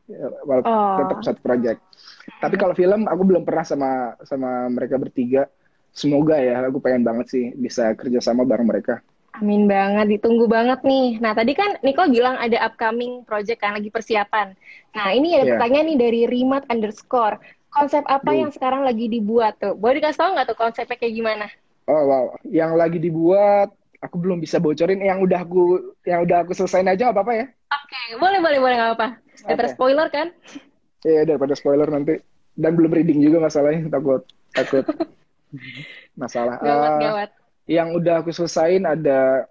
walaupun 0.46 0.70
oh. 0.70 0.98
tetap 1.02 1.18
satu 1.26 1.40
project. 1.42 1.82
Tapi 2.38 2.54
kalau 2.54 2.72
film 2.78 3.10
aku 3.10 3.22
belum 3.26 3.42
pernah 3.42 3.66
sama 3.66 3.90
sama 4.22 4.70
mereka 4.70 4.96
bertiga. 4.96 5.50
Semoga 5.92 6.40
ya, 6.40 6.64
aku 6.64 6.80
pengen 6.80 7.04
banget 7.04 7.26
sih 7.28 7.44
bisa 7.52 7.92
kerja 7.92 8.22
sama 8.24 8.48
bareng 8.48 8.64
mereka. 8.64 9.04
Amin 9.36 9.68
banget, 9.68 10.16
ditunggu 10.16 10.48
banget 10.48 10.80
nih. 10.84 11.20
Nah, 11.20 11.36
tadi 11.36 11.52
kan 11.52 11.76
Nicole 11.84 12.08
bilang 12.08 12.40
ada 12.40 12.64
upcoming 12.64 13.28
project 13.28 13.60
kan, 13.60 13.76
lagi 13.76 13.92
persiapan. 13.92 14.56
Nah, 14.96 15.08
ini 15.12 15.36
ada 15.36 15.44
yeah. 15.44 15.50
pertanyaan 15.56 15.86
nih 15.92 15.98
dari 16.00 16.20
Rimat 16.28 16.64
underscore. 16.72 17.36
Konsep 17.72 18.04
apa 18.08 18.28
Duh. 18.28 18.40
yang 18.44 18.50
sekarang 18.52 18.84
lagi 18.84 19.08
dibuat 19.08 19.56
tuh? 19.56 19.72
Boleh 19.76 20.00
dikasih 20.00 20.20
tau 20.20 20.30
nggak 20.36 20.48
tuh 20.52 20.58
konsepnya 20.60 20.96
kayak 20.96 21.14
gimana? 21.16 21.46
Oh 21.88 22.02
wow, 22.04 22.24
yang 22.46 22.76
lagi 22.76 23.00
dibuat 23.00 23.72
aku 24.02 24.16
belum 24.18 24.42
bisa 24.42 24.58
bocorin. 24.58 25.00
Yang 25.00 25.30
udah 25.30 25.40
aku 25.46 25.94
yang 26.04 26.26
udah 26.26 26.42
aku 26.42 26.52
selesaiin 26.52 26.90
aja 26.90 27.14
apa 27.14 27.22
apa 27.22 27.32
ya? 27.32 27.46
Oke, 27.46 27.86
okay. 27.88 28.06
boleh 28.18 28.38
boleh 28.42 28.58
boleh 28.58 28.74
nggak 28.76 28.90
apa-apa. 28.92 29.08
Daripada 29.46 29.68
okay. 29.70 29.76
spoiler 29.78 30.08
kan? 30.10 30.28
Iya 31.02 31.14
yeah, 31.14 31.22
daripada 31.24 31.54
spoiler 31.54 31.88
nanti. 31.88 32.18
Dan 32.52 32.76
belum 32.76 32.92
reading 32.92 33.24
juga 33.24 33.40
masalahnya 33.40 33.88
takut 33.88 34.26
takut 34.52 34.84
masalah. 36.20 36.60
Gawat 36.60 36.92
uh, 36.92 36.98
gawat. 37.00 37.30
Yang 37.70 37.88
udah 38.02 38.14
aku 38.20 38.30
selesaiin 38.34 38.84
ada 38.84 39.46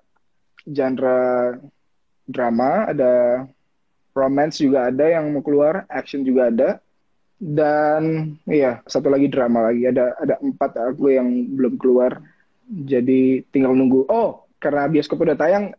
genre 0.68 1.58
drama, 2.28 2.92
ada 2.92 3.48
romance 4.12 4.60
juga 4.60 4.92
ada 4.92 5.08
yang 5.08 5.32
mau 5.32 5.42
keluar, 5.42 5.88
action 5.88 6.22
juga 6.28 6.52
ada 6.52 6.70
dan 7.42 8.38
iya 8.46 8.86
satu 8.86 9.10
lagi 9.10 9.26
drama 9.26 9.74
lagi 9.74 9.90
ada 9.90 10.14
ada 10.22 10.38
empat 10.46 10.78
aku 10.78 11.10
yang 11.10 11.50
belum 11.58 11.74
keluar 11.82 12.22
jadi 12.72 13.44
tinggal 13.52 13.76
nunggu 13.76 14.08
oh 14.08 14.48
karena 14.64 14.88
bioskop 14.88 15.20
udah 15.20 15.36
tayang 15.36 15.76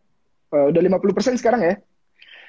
uh, 0.53 0.67
udah 0.69 0.81
50% 1.01 1.41
sekarang 1.41 1.65
ya? 1.65 1.75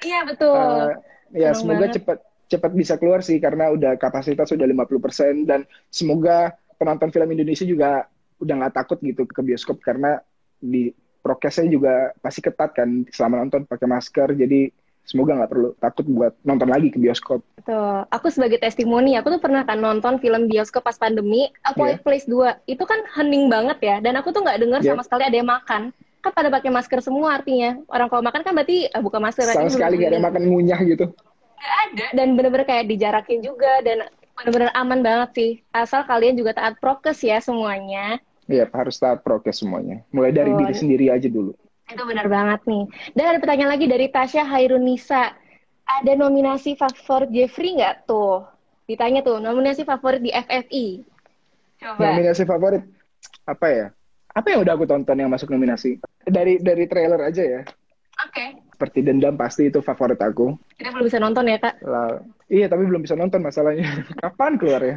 Iya 0.04 0.20
betul. 0.28 0.52
Uh, 0.52 0.92
ya 1.32 1.56
Senang 1.56 1.80
semoga 1.80 1.86
cepat 1.88 2.18
cepat 2.44 2.72
bisa 2.76 2.94
keluar 3.00 3.24
sih 3.24 3.40
karena 3.40 3.72
udah 3.72 3.96
kapasitas 3.96 4.52
udah 4.52 4.68
50% 4.68 5.48
dan 5.48 5.64
semoga 5.88 6.52
penonton 6.76 7.08
film 7.08 7.32
Indonesia 7.32 7.64
juga 7.64 8.04
udah 8.36 8.54
nggak 8.60 8.74
takut 8.76 8.98
gitu 9.00 9.24
ke 9.24 9.40
bioskop 9.40 9.80
karena 9.80 10.20
di 10.60 10.92
prokesnya 11.24 11.72
juga 11.72 12.12
pasti 12.20 12.44
ketat 12.44 12.76
kan 12.76 13.08
selama 13.08 13.40
nonton 13.40 13.64
pakai 13.64 13.88
masker. 13.88 14.36
Jadi 14.36 14.68
semoga 15.04 15.36
nggak 15.36 15.50
perlu 15.52 15.68
takut 15.78 16.04
buat 16.08 16.32
nonton 16.42 16.68
lagi 16.72 16.88
ke 16.88 16.98
bioskop. 16.98 17.44
Betul. 17.60 18.08
Aku 18.08 18.26
sebagai 18.32 18.58
testimoni, 18.60 19.16
aku 19.20 19.36
tuh 19.36 19.40
pernah 19.40 19.62
kan 19.62 19.78
nonton 19.78 20.16
film 20.18 20.48
bioskop 20.48 20.84
pas 20.84 20.96
pandemi, 20.96 21.52
aku 21.64 21.84
yeah. 21.84 22.00
Place 22.00 22.26
2. 22.26 22.68
Itu 22.68 22.88
kan 22.88 23.04
hening 23.16 23.52
banget 23.52 23.78
ya, 23.84 23.96
dan 24.00 24.16
aku 24.16 24.32
tuh 24.32 24.42
nggak 24.42 24.58
dengar 24.60 24.80
yeah. 24.80 24.96
sama 24.96 25.04
sekali 25.04 25.22
ada 25.28 25.36
yang 25.36 25.48
makan. 25.48 25.92
Kan 26.24 26.32
pada 26.32 26.48
pakai 26.48 26.72
masker 26.72 27.04
semua 27.04 27.36
artinya. 27.36 27.76
Orang 27.92 28.08
kalau 28.08 28.24
makan 28.24 28.40
kan 28.40 28.52
berarti 28.56 28.88
uh, 28.90 29.02
buka 29.04 29.20
masker. 29.20 29.44
Sama 29.44 29.68
sekali 29.68 30.00
nggak 30.00 30.10
ada 30.10 30.16
yang 30.16 30.28
makan 30.28 30.42
ngunyah 30.48 30.80
gitu. 30.88 31.06
Ada, 31.64 32.06
dan 32.12 32.36
bener-bener 32.36 32.68
kayak 32.68 32.92
dijarakin 32.92 33.40
juga, 33.40 33.80
dan 33.84 34.08
bener-bener 34.36 34.68
aman 34.76 35.00
banget 35.00 35.30
sih. 35.36 35.52
Asal 35.72 36.04
kalian 36.04 36.36
juga 36.36 36.56
taat 36.56 36.80
prokes 36.80 37.24
ya 37.24 37.40
semuanya. 37.40 38.20
Iya, 38.44 38.68
harus 38.72 39.00
taat 39.00 39.24
prokes 39.24 39.64
semuanya. 39.64 40.04
Mulai 40.12 40.32
dari 40.36 40.52
oh. 40.52 40.60
diri 40.60 40.74
sendiri 40.76 41.08
aja 41.08 41.28
dulu. 41.28 41.56
Itu 41.90 42.02
benar 42.08 42.26
banget 42.32 42.60
nih. 42.64 42.84
Dan 43.12 43.24
ada 43.34 43.38
pertanyaan 43.40 43.72
lagi 43.76 43.86
dari 43.88 44.06
Tasya 44.08 44.44
Hairunisa. 44.48 45.36
Ada 45.84 46.16
nominasi 46.16 46.80
favorit 46.80 47.28
Jeffrey 47.28 47.76
nggak 47.76 48.08
tuh? 48.08 48.40
Ditanya 48.88 49.20
tuh, 49.20 49.36
nominasi 49.40 49.84
favorit 49.84 50.24
di 50.24 50.32
FFI. 50.32 51.04
Coba. 51.84 52.00
Nominasi 52.00 52.42
favorit 52.48 52.84
apa 53.44 53.66
ya? 53.68 53.86
Apa 54.32 54.46
yang 54.50 54.64
udah 54.64 54.72
aku 54.74 54.88
tonton 54.88 55.20
yang 55.20 55.28
masuk 55.28 55.52
nominasi? 55.52 56.00
Dari 56.24 56.56
dari 56.58 56.88
trailer 56.88 57.20
aja 57.20 57.44
ya. 57.44 57.62
Oke. 58.24 58.32
Okay. 58.32 58.48
Seperti 58.74 58.98
dendam 59.06 59.38
pasti 59.38 59.70
itu 59.70 59.78
favorit 59.84 60.18
aku. 60.18 60.56
Kita 60.74 60.90
belum 60.90 61.06
bisa 61.06 61.22
nonton 61.22 61.46
ya 61.46 61.58
kak? 61.62 61.78
Lah, 61.86 62.18
iya 62.50 62.66
tapi 62.66 62.88
belum 62.88 63.04
bisa 63.04 63.14
nonton 63.14 63.44
masalahnya. 63.44 63.86
Kapan 64.24 64.58
keluar 64.58 64.82
ya? 64.82 64.96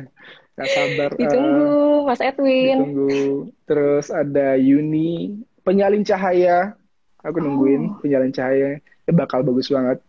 Gak 0.57 0.69
sabar. 0.73 1.09
Ditunggu, 1.13 1.69
uh, 1.69 1.97
Mas 2.09 2.21
Edwin. 2.23 2.77
Ditunggu. 2.81 3.21
Terus 3.69 4.09
ada 4.09 4.57
Yuni 4.57 5.45
penyalin 5.67 6.07
cahaya. 6.07 6.79
Aku 7.19 7.43
nungguin 7.43 7.83
oh. 7.91 7.99
penyalin 7.99 8.31
cahaya. 8.31 8.79
Ya 8.79 9.11
bakal 9.11 9.43
bagus 9.43 9.67
banget. 9.67 9.99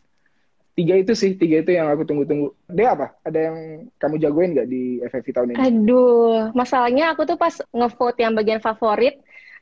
Tiga 0.78 0.94
itu 0.94 1.10
sih 1.18 1.34
tiga 1.34 1.58
itu 1.66 1.74
yang 1.74 1.90
aku 1.90 2.06
tunggu-tunggu. 2.06 2.54
Dia 2.70 2.94
apa? 2.94 3.18
Ada 3.26 3.50
yang 3.50 3.56
kamu 3.98 4.14
jagoin 4.22 4.54
nggak 4.54 4.68
di 4.70 5.02
FFV 5.02 5.26
tahun 5.34 5.48
ini? 5.50 5.58
Aduh 5.58 6.54
masalahnya 6.54 7.10
aku 7.10 7.26
tuh 7.26 7.34
pas 7.34 7.58
ngevote 7.74 8.22
yang 8.22 8.38
bagian 8.38 8.62
favorit 8.62 9.18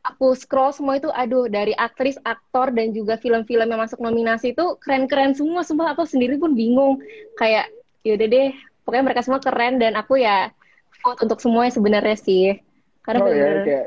aku 0.06 0.38
scroll 0.38 0.70
semua 0.70 1.02
itu 1.02 1.10
aduh 1.10 1.50
dari 1.50 1.74
aktris 1.74 2.14
aktor 2.22 2.70
dan 2.70 2.94
juga 2.94 3.18
film-film 3.18 3.66
yang 3.66 3.80
masuk 3.82 3.98
nominasi 3.98 4.54
itu 4.54 4.78
keren-keren 4.78 5.34
semua. 5.34 5.66
Semua 5.66 5.96
aku 5.96 6.06
sendiri 6.06 6.38
pun 6.38 6.54
bingung. 6.54 7.02
Kayak 7.40 7.72
yaudah 8.06 8.28
deh 8.30 8.48
pokoknya 8.86 9.04
mereka 9.10 9.26
semua 9.26 9.42
keren 9.42 9.82
dan 9.82 9.98
aku 9.98 10.22
ya 10.22 10.54
vote 11.02 11.26
untuk 11.26 11.42
semuanya 11.42 11.72
sebenarnya 11.74 12.16
sih. 12.20 12.60
Karena 13.02 13.20
oh, 13.22 13.26
bener, 13.30 13.40
ya, 13.40 13.62
kayak 13.64 13.86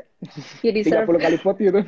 you 0.60 0.72
deserve. 0.76 1.08
30 1.08 1.24
kali 1.24 1.36
vote 1.40 1.60
gitu 1.60 1.80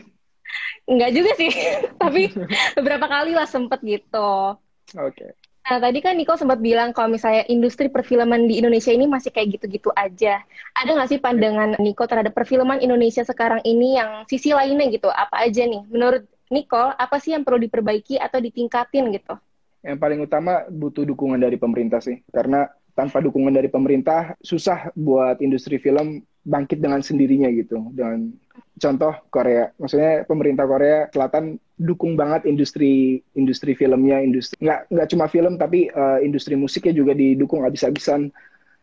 Enggak 0.92 1.10
juga 1.16 1.32
sih, 1.40 1.48
tapi 2.02 2.28
beberapa 2.76 3.08
kali 3.08 3.32
lah 3.32 3.48
sempet 3.48 3.80
gitu. 3.80 4.60
Oke. 5.00 5.16
Okay. 5.16 5.30
Nah, 5.62 5.78
tadi 5.78 6.02
kan 6.02 6.18
Niko 6.18 6.34
sempat 6.34 6.58
bilang 6.58 6.90
kalau 6.90 7.14
misalnya 7.14 7.46
industri 7.46 7.86
perfilman 7.86 8.50
di 8.50 8.58
Indonesia 8.58 8.90
ini 8.90 9.06
masih 9.06 9.30
kayak 9.30 9.56
gitu-gitu 9.56 9.94
aja. 9.94 10.42
Ada 10.74 10.90
nggak 10.90 11.08
sih 11.08 11.20
pandangan 11.22 11.78
Niko 11.78 12.02
terhadap 12.10 12.34
perfilman 12.34 12.82
Indonesia 12.82 13.22
sekarang 13.22 13.62
ini 13.62 13.94
yang 13.94 14.26
sisi 14.26 14.50
lainnya 14.50 14.90
gitu? 14.90 15.06
Apa 15.06 15.46
aja 15.46 15.62
nih? 15.62 15.86
Menurut 15.86 16.26
Niko, 16.50 16.90
apa 16.92 17.16
sih 17.22 17.32
yang 17.32 17.46
perlu 17.46 17.62
diperbaiki 17.62 18.18
atau 18.18 18.42
ditingkatin 18.42 19.14
gitu? 19.14 19.38
Yang 19.86 19.98
paling 20.02 20.20
utama 20.26 20.66
butuh 20.66 21.06
dukungan 21.06 21.38
dari 21.38 21.54
pemerintah 21.54 22.02
sih. 22.02 22.18
Karena 22.34 22.66
tanpa 22.98 23.22
dukungan 23.22 23.54
dari 23.54 23.70
pemerintah, 23.70 24.34
susah 24.42 24.90
buat 24.98 25.38
industri 25.38 25.78
film 25.78 26.26
bangkit 26.42 26.82
dengan 26.82 27.06
sendirinya 27.06 27.46
gitu. 27.54 27.86
Dengan 27.94 28.34
contoh 28.82 29.14
Korea, 29.30 29.70
maksudnya 29.78 30.26
pemerintah 30.26 30.66
Korea 30.66 31.06
Selatan 31.14 31.62
dukung 31.78 32.18
banget 32.18 32.50
industri 32.50 33.22
industri 33.38 33.78
filmnya, 33.78 34.18
industri 34.18 34.58
nggak 34.58 34.90
nggak 34.90 35.08
cuma 35.14 35.30
film 35.30 35.54
tapi 35.54 35.86
uh, 35.94 36.18
industri 36.18 36.58
musiknya 36.58 36.90
juga 36.90 37.14
didukung 37.14 37.62
habis-habisan 37.62 38.34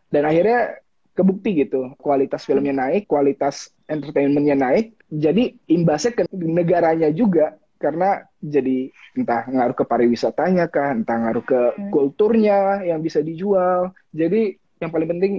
dan 0.08 0.22
akhirnya 0.24 0.80
kebukti 1.12 1.68
gitu 1.68 1.92
kualitas 2.00 2.48
filmnya 2.48 2.72
naik, 2.72 3.04
kualitas 3.04 3.76
entertainmentnya 3.84 4.56
naik, 4.56 4.96
jadi 5.12 5.52
imbasnya 5.68 6.16
ke 6.16 6.22
negaranya 6.32 7.12
juga 7.12 7.60
karena 7.80 8.24
jadi 8.40 8.92
entah 9.16 9.48
ngaruh 9.48 9.76
ke 9.76 9.84
pariwisatanya 9.88 10.68
kah, 10.68 10.92
entah 10.92 11.16
ngaruh 11.16 11.44
ke 11.44 11.60
hmm. 11.76 11.90
kulturnya 11.92 12.84
yang 12.84 13.00
bisa 13.00 13.24
dijual. 13.24 13.96
Jadi 14.12 14.52
yang 14.84 14.92
paling 14.92 15.08
penting 15.16 15.32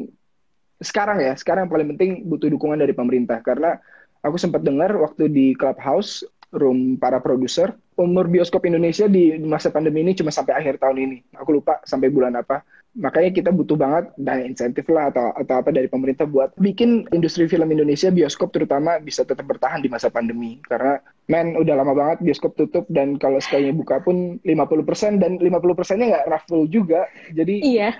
sekarang 0.82 1.22
ya, 1.22 1.38
sekarang 1.38 1.70
yang 1.70 1.74
paling 1.74 1.90
penting 1.96 2.12
butuh 2.26 2.50
dukungan 2.50 2.82
dari 2.82 2.98
pemerintah 2.98 3.46
karena 3.46 3.78
aku 4.22 4.38
sempat 4.38 4.62
dengar 4.66 4.94
waktu 4.98 5.30
di 5.30 5.54
clubhouse 5.58 6.26
room 6.52 7.00
para 7.00 7.18
produser 7.24 7.72
umur 8.02 8.28
bioskop 8.28 8.66
Indonesia 8.66 9.06
di 9.06 9.38
masa 9.40 9.70
pandemi 9.70 10.02
ini 10.02 10.18
cuma 10.18 10.34
sampai 10.34 10.58
akhir 10.58 10.82
tahun 10.82 10.98
ini. 10.98 11.18
Aku 11.38 11.62
lupa 11.62 11.80
sampai 11.86 12.10
bulan 12.10 12.34
apa. 12.34 12.66
Makanya 12.92 13.32
kita 13.32 13.50
butuh 13.56 13.80
banget 13.80 14.12
dana 14.20 14.44
insentif 14.44 14.84
lah 14.92 15.08
atau 15.16 15.32
atau 15.32 15.64
apa 15.64 15.72
dari 15.72 15.88
pemerintah 15.88 16.28
buat 16.28 16.52
bikin 16.60 17.08
industri 17.16 17.48
film 17.48 17.72
Indonesia 17.72 18.12
bioskop 18.12 18.52
terutama 18.52 19.00
bisa 19.00 19.24
tetap 19.24 19.48
bertahan 19.48 19.80
di 19.80 19.88
masa 19.88 20.12
pandemi. 20.12 20.60
Karena 20.68 21.00
men 21.32 21.56
udah 21.56 21.76
lama 21.80 21.94
banget 21.96 22.18
bioskop 22.20 22.60
tutup 22.60 22.84
dan 22.92 23.16
kalau 23.16 23.40
sekalinya 23.40 23.72
buka 23.80 24.04
pun 24.04 24.44
50% 24.44 25.24
dan 25.24 25.40
50%-nya 25.40 26.06
nggak 26.12 26.28
raffle 26.28 26.68
juga. 26.68 27.08
Jadi 27.32 27.64
iya. 27.64 27.96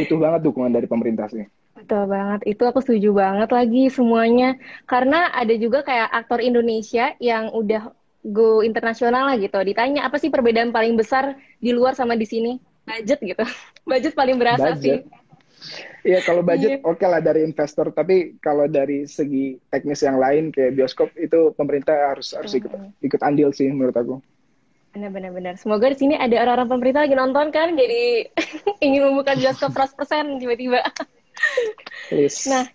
butuh 0.00 0.16
banget 0.16 0.40
dukungan 0.48 0.72
dari 0.72 0.88
pemerintah 0.88 1.28
sih. 1.28 1.44
Betul 1.80 2.12
banget, 2.12 2.40
itu 2.44 2.62
aku 2.68 2.84
setuju 2.84 3.10
banget 3.16 3.48
lagi 3.48 3.88
semuanya. 3.88 4.60
Karena 4.84 5.32
ada 5.32 5.54
juga 5.56 5.80
kayak 5.80 6.12
aktor 6.12 6.44
Indonesia 6.44 7.16
yang 7.16 7.48
udah 7.56 7.96
go 8.20 8.60
internasional 8.60 9.32
lah 9.32 9.36
gitu. 9.40 9.56
Ditanya 9.64 10.04
apa 10.04 10.20
sih 10.20 10.28
perbedaan 10.28 10.76
paling 10.76 10.92
besar 11.00 11.40
di 11.56 11.72
luar 11.72 11.96
sama 11.96 12.20
di 12.20 12.28
sini? 12.28 12.52
Budget 12.84 13.18
gitu. 13.24 13.44
Budget 13.90 14.12
paling 14.12 14.36
berasa 14.36 14.76
Budget. 14.76 15.08
sih. 15.08 15.18
Iya 16.00 16.24
kalau 16.24 16.40
budget 16.40 16.80
yeah. 16.80 16.88
oke 16.88 16.96
okay 16.96 17.04
lah 17.04 17.20
dari 17.20 17.44
investor, 17.44 17.92
tapi 17.92 18.40
kalau 18.40 18.64
dari 18.64 19.04
segi 19.04 19.60
teknis 19.68 20.00
yang 20.00 20.16
lain 20.16 20.48
kayak 20.48 20.72
bioskop 20.72 21.12
itu 21.20 21.52
pemerintah 21.52 22.16
harus 22.16 22.32
harus 22.32 22.56
ikut 22.56 22.72
ikut 23.04 23.20
andil 23.20 23.52
sih 23.52 23.68
menurut 23.68 23.92
aku. 23.92 24.16
Benar-benar 24.96 25.30
benar. 25.36 25.54
Semoga 25.60 25.92
di 25.92 26.00
sini 26.00 26.16
ada 26.16 26.32
orang-orang 26.40 26.72
pemerintah 26.72 27.04
lagi 27.04 27.12
nonton 27.12 27.52
kan, 27.52 27.76
jadi 27.76 28.32
ingin 28.88 29.12
membuka 29.12 29.36
bioskop 29.36 29.76
100% 30.00 30.40
tiba-tiba. 30.40 30.80
Please. 32.10 32.46
Nah, 32.50 32.66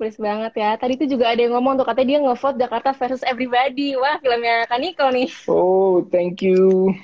please 0.00 0.16
banget 0.16 0.52
ya. 0.56 0.70
Tadi 0.80 0.96
itu 0.96 1.04
juga 1.16 1.34
ada 1.34 1.40
yang 1.44 1.52
ngomong 1.58 1.76
tuh 1.76 1.84
katanya 1.84 2.08
dia 2.08 2.18
ngevote 2.24 2.56
Jakarta 2.56 2.90
versus 2.96 3.20
Everybody. 3.26 3.98
Wah, 4.00 4.16
filmnya 4.22 4.64
Kaniko 4.64 5.12
nih. 5.12 5.28
Oh, 5.50 6.00
thank 6.08 6.40
you. 6.40 6.94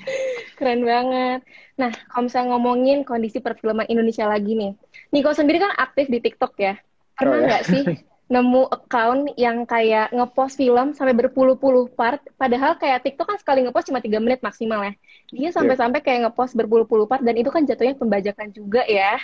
Keren 0.57 0.81
banget. 0.81 1.45
Nah, 1.77 1.93
kalau 2.09 2.25
misalnya 2.25 2.57
ngomongin 2.57 3.05
kondisi 3.05 3.37
perfilman 3.37 3.85
Indonesia 3.85 4.25
lagi 4.25 4.57
nih. 4.57 4.73
Niko 5.13 5.29
sendiri 5.29 5.61
kan 5.61 5.77
aktif 5.77 6.09
di 6.09 6.17
TikTok 6.17 6.57
ya. 6.57 6.73
Pernah 7.13 7.37
oh, 7.37 7.45
nggak 7.45 7.63
ya? 7.63 7.69
sih 7.69 7.83
nemu 8.33 8.67
account 8.67 9.31
yang 9.39 9.63
kayak 9.63 10.11
ngepost 10.11 10.59
film 10.59 10.91
sampai 10.91 11.15
berpuluh-puluh 11.15 11.95
part, 11.95 12.19
padahal 12.35 12.75
kayak 12.75 13.07
TikTok 13.07 13.23
kan 13.23 13.39
sekali 13.39 13.63
ngepost 13.63 13.87
cuma 13.87 14.03
tiga 14.03 14.19
menit 14.19 14.43
maksimal 14.43 14.83
ya. 14.83 14.93
Dia 15.31 15.49
sampai-sampai 15.55 16.03
kayak 16.03 16.27
ngepost 16.27 16.59
berpuluh-puluh 16.59 17.07
part 17.07 17.23
dan 17.23 17.39
itu 17.39 17.47
kan 17.47 17.63
jatuhnya 17.63 17.95
pembajakan 17.95 18.51
juga 18.51 18.83
ya. 18.83 19.15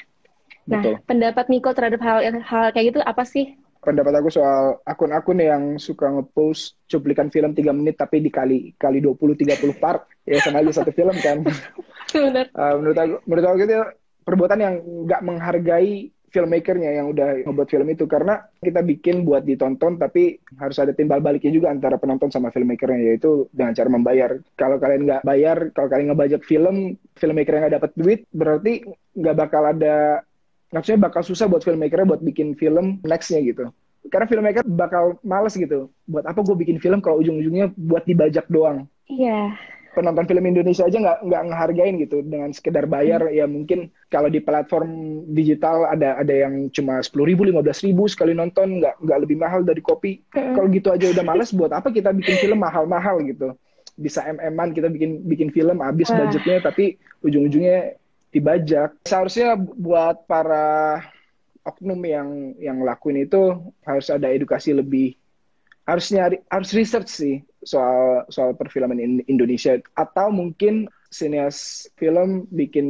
Nah, 0.63 0.79
Betul. 0.79 0.95
pendapat 1.03 1.45
Niko 1.51 1.69
terhadap 1.75 1.99
hal 1.99 2.23
hal 2.23 2.65
kayak 2.71 2.95
gitu 2.95 2.99
apa 3.03 3.23
sih? 3.27 3.55
pendapat 3.83 4.15
aku 4.15 4.31
soal 4.31 4.79
akun-akun 4.87 5.43
yang 5.43 5.63
suka 5.75 6.07
ngepost 6.07 6.79
cuplikan 6.87 7.27
film 7.27 7.51
3 7.51 7.75
menit 7.75 7.99
tapi 7.99 8.23
dikali 8.23 8.71
kali 8.79 9.03
20 9.03 9.43
30 9.43 9.75
part 9.75 10.07
ya 10.23 10.39
sama 10.39 10.63
aja 10.63 10.81
satu 10.81 10.95
film 10.95 11.13
kan. 11.19 11.43
Benar. 12.15 12.47
Uh, 12.55 12.73
menurut 12.79 12.97
aku 12.97 13.15
menurut 13.27 13.45
aku 13.45 13.55
itu 13.59 13.75
perbuatan 14.23 14.59
yang 14.63 14.75
nggak 14.79 15.21
menghargai 15.27 16.09
filmmakernya 16.33 16.97
yang 16.97 17.13
udah 17.13 17.45
ngebuat 17.45 17.69
film 17.69 17.87
itu 17.93 18.09
karena 18.09 18.41
kita 18.57 18.81
bikin 18.81 19.21
buat 19.21 19.45
ditonton 19.45 20.01
tapi 20.01 20.41
harus 20.57 20.81
ada 20.81 20.89
timbal 20.89 21.21
baliknya 21.21 21.53
juga 21.53 21.69
antara 21.69 22.01
penonton 22.01 22.33
sama 22.33 22.49
filmmakernya 22.49 23.13
yaitu 23.13 23.45
dengan 23.53 23.77
cara 23.77 23.89
membayar 23.93 24.31
kalau 24.57 24.81
kalian 24.81 25.05
nggak 25.05 25.21
bayar 25.21 25.69
kalau 25.77 25.93
kalian 25.93 26.09
ngebajak 26.09 26.41
film 26.41 26.97
filmmaker 27.13 27.53
yang 27.53 27.69
nggak 27.69 27.77
dapat 27.77 27.91
duit 27.93 28.19
berarti 28.33 28.81
nggak 29.13 29.37
bakal 29.37 29.61
ada 29.61 30.25
maksudnya 30.73 30.99
bakal 31.05 31.21
susah 31.21 31.45
buat 31.45 31.61
filmmaker 31.61 32.03
buat 32.03 32.19
bikin 32.25 32.57
film 32.57 32.99
nextnya 33.05 33.39
gitu. 33.45 33.69
Karena 34.11 34.27
filmmaker 34.27 34.65
bakal 34.67 35.21
males 35.23 35.55
gitu. 35.55 35.87
Buat 36.09 36.27
apa 36.27 36.43
gue 36.43 36.57
bikin 36.59 36.81
film 36.81 36.99
kalau 36.99 37.23
ujung-ujungnya 37.23 37.71
buat 37.77 38.03
dibajak 38.03 38.49
doang? 38.51 38.89
Iya. 39.07 39.53
Yeah. 39.53 39.71
penonton 39.93 40.25
film 40.25 40.41
Indonesia 40.49 40.89
aja 40.89 40.97
nggak 40.97 41.19
nggak 41.21 41.43
ngehargain 41.53 41.95
gitu. 42.01 42.25
Dengan 42.25 42.49
sekedar 42.49 42.89
bayar 42.89 43.29
hmm. 43.29 43.37
ya 43.37 43.45
mungkin 43.45 43.93
kalau 44.09 44.25
di 44.25 44.41
platform 44.41 45.21
digital 45.37 45.85
ada 45.85 46.17
ada 46.17 46.33
yang 46.33 46.73
cuma 46.73 46.97
sepuluh 47.05 47.29
ribu 47.29 47.45
lima 47.45 47.61
belas 47.61 47.85
ribu 47.85 48.09
sekali 48.09 48.33
nonton 48.33 48.81
nggak 48.81 49.05
nggak 49.05 49.19
lebih 49.21 49.37
mahal 49.37 49.61
dari 49.61 49.85
kopi. 49.85 50.25
Hmm. 50.33 50.57
kalau 50.57 50.67
gitu 50.73 50.89
aja 50.89 51.13
udah 51.13 51.21
males 51.21 51.53
buat 51.53 51.69
apa 51.69 51.93
kita 51.93 52.09
bikin 52.09 52.41
film 52.41 52.57
mahal-mahal 52.65 53.21
gitu? 53.21 53.53
Bisa 53.93 54.25
mm 54.25 54.73
kita 54.73 54.89
bikin 54.89 55.29
bikin 55.29 55.53
film 55.53 55.77
habis 55.85 56.09
budgetnya 56.09 56.57
tapi 56.65 56.97
ujung-ujungnya 57.21 58.01
dibajak. 58.33 58.97
Seharusnya 59.05 59.55
buat 59.55 60.25
para 60.25 60.99
oknum 61.63 62.01
yang 62.03 62.29
yang 62.59 62.81
lakuin 62.81 63.23
itu 63.23 63.61
harus 63.85 64.09
ada 64.09 64.27
edukasi 64.27 64.73
lebih. 64.73 65.15
Harus 65.85 66.09
nyari 66.11 66.41
harus 66.49 66.73
research 66.73 67.11
sih 67.11 67.35
soal 67.61 68.25
soal 68.27 68.57
perfilman 68.57 68.99
Indonesia. 69.29 69.77
Atau 69.93 70.33
mungkin 70.33 70.89
sinias 71.13 71.87
film 71.95 72.49
bikin 72.49 72.87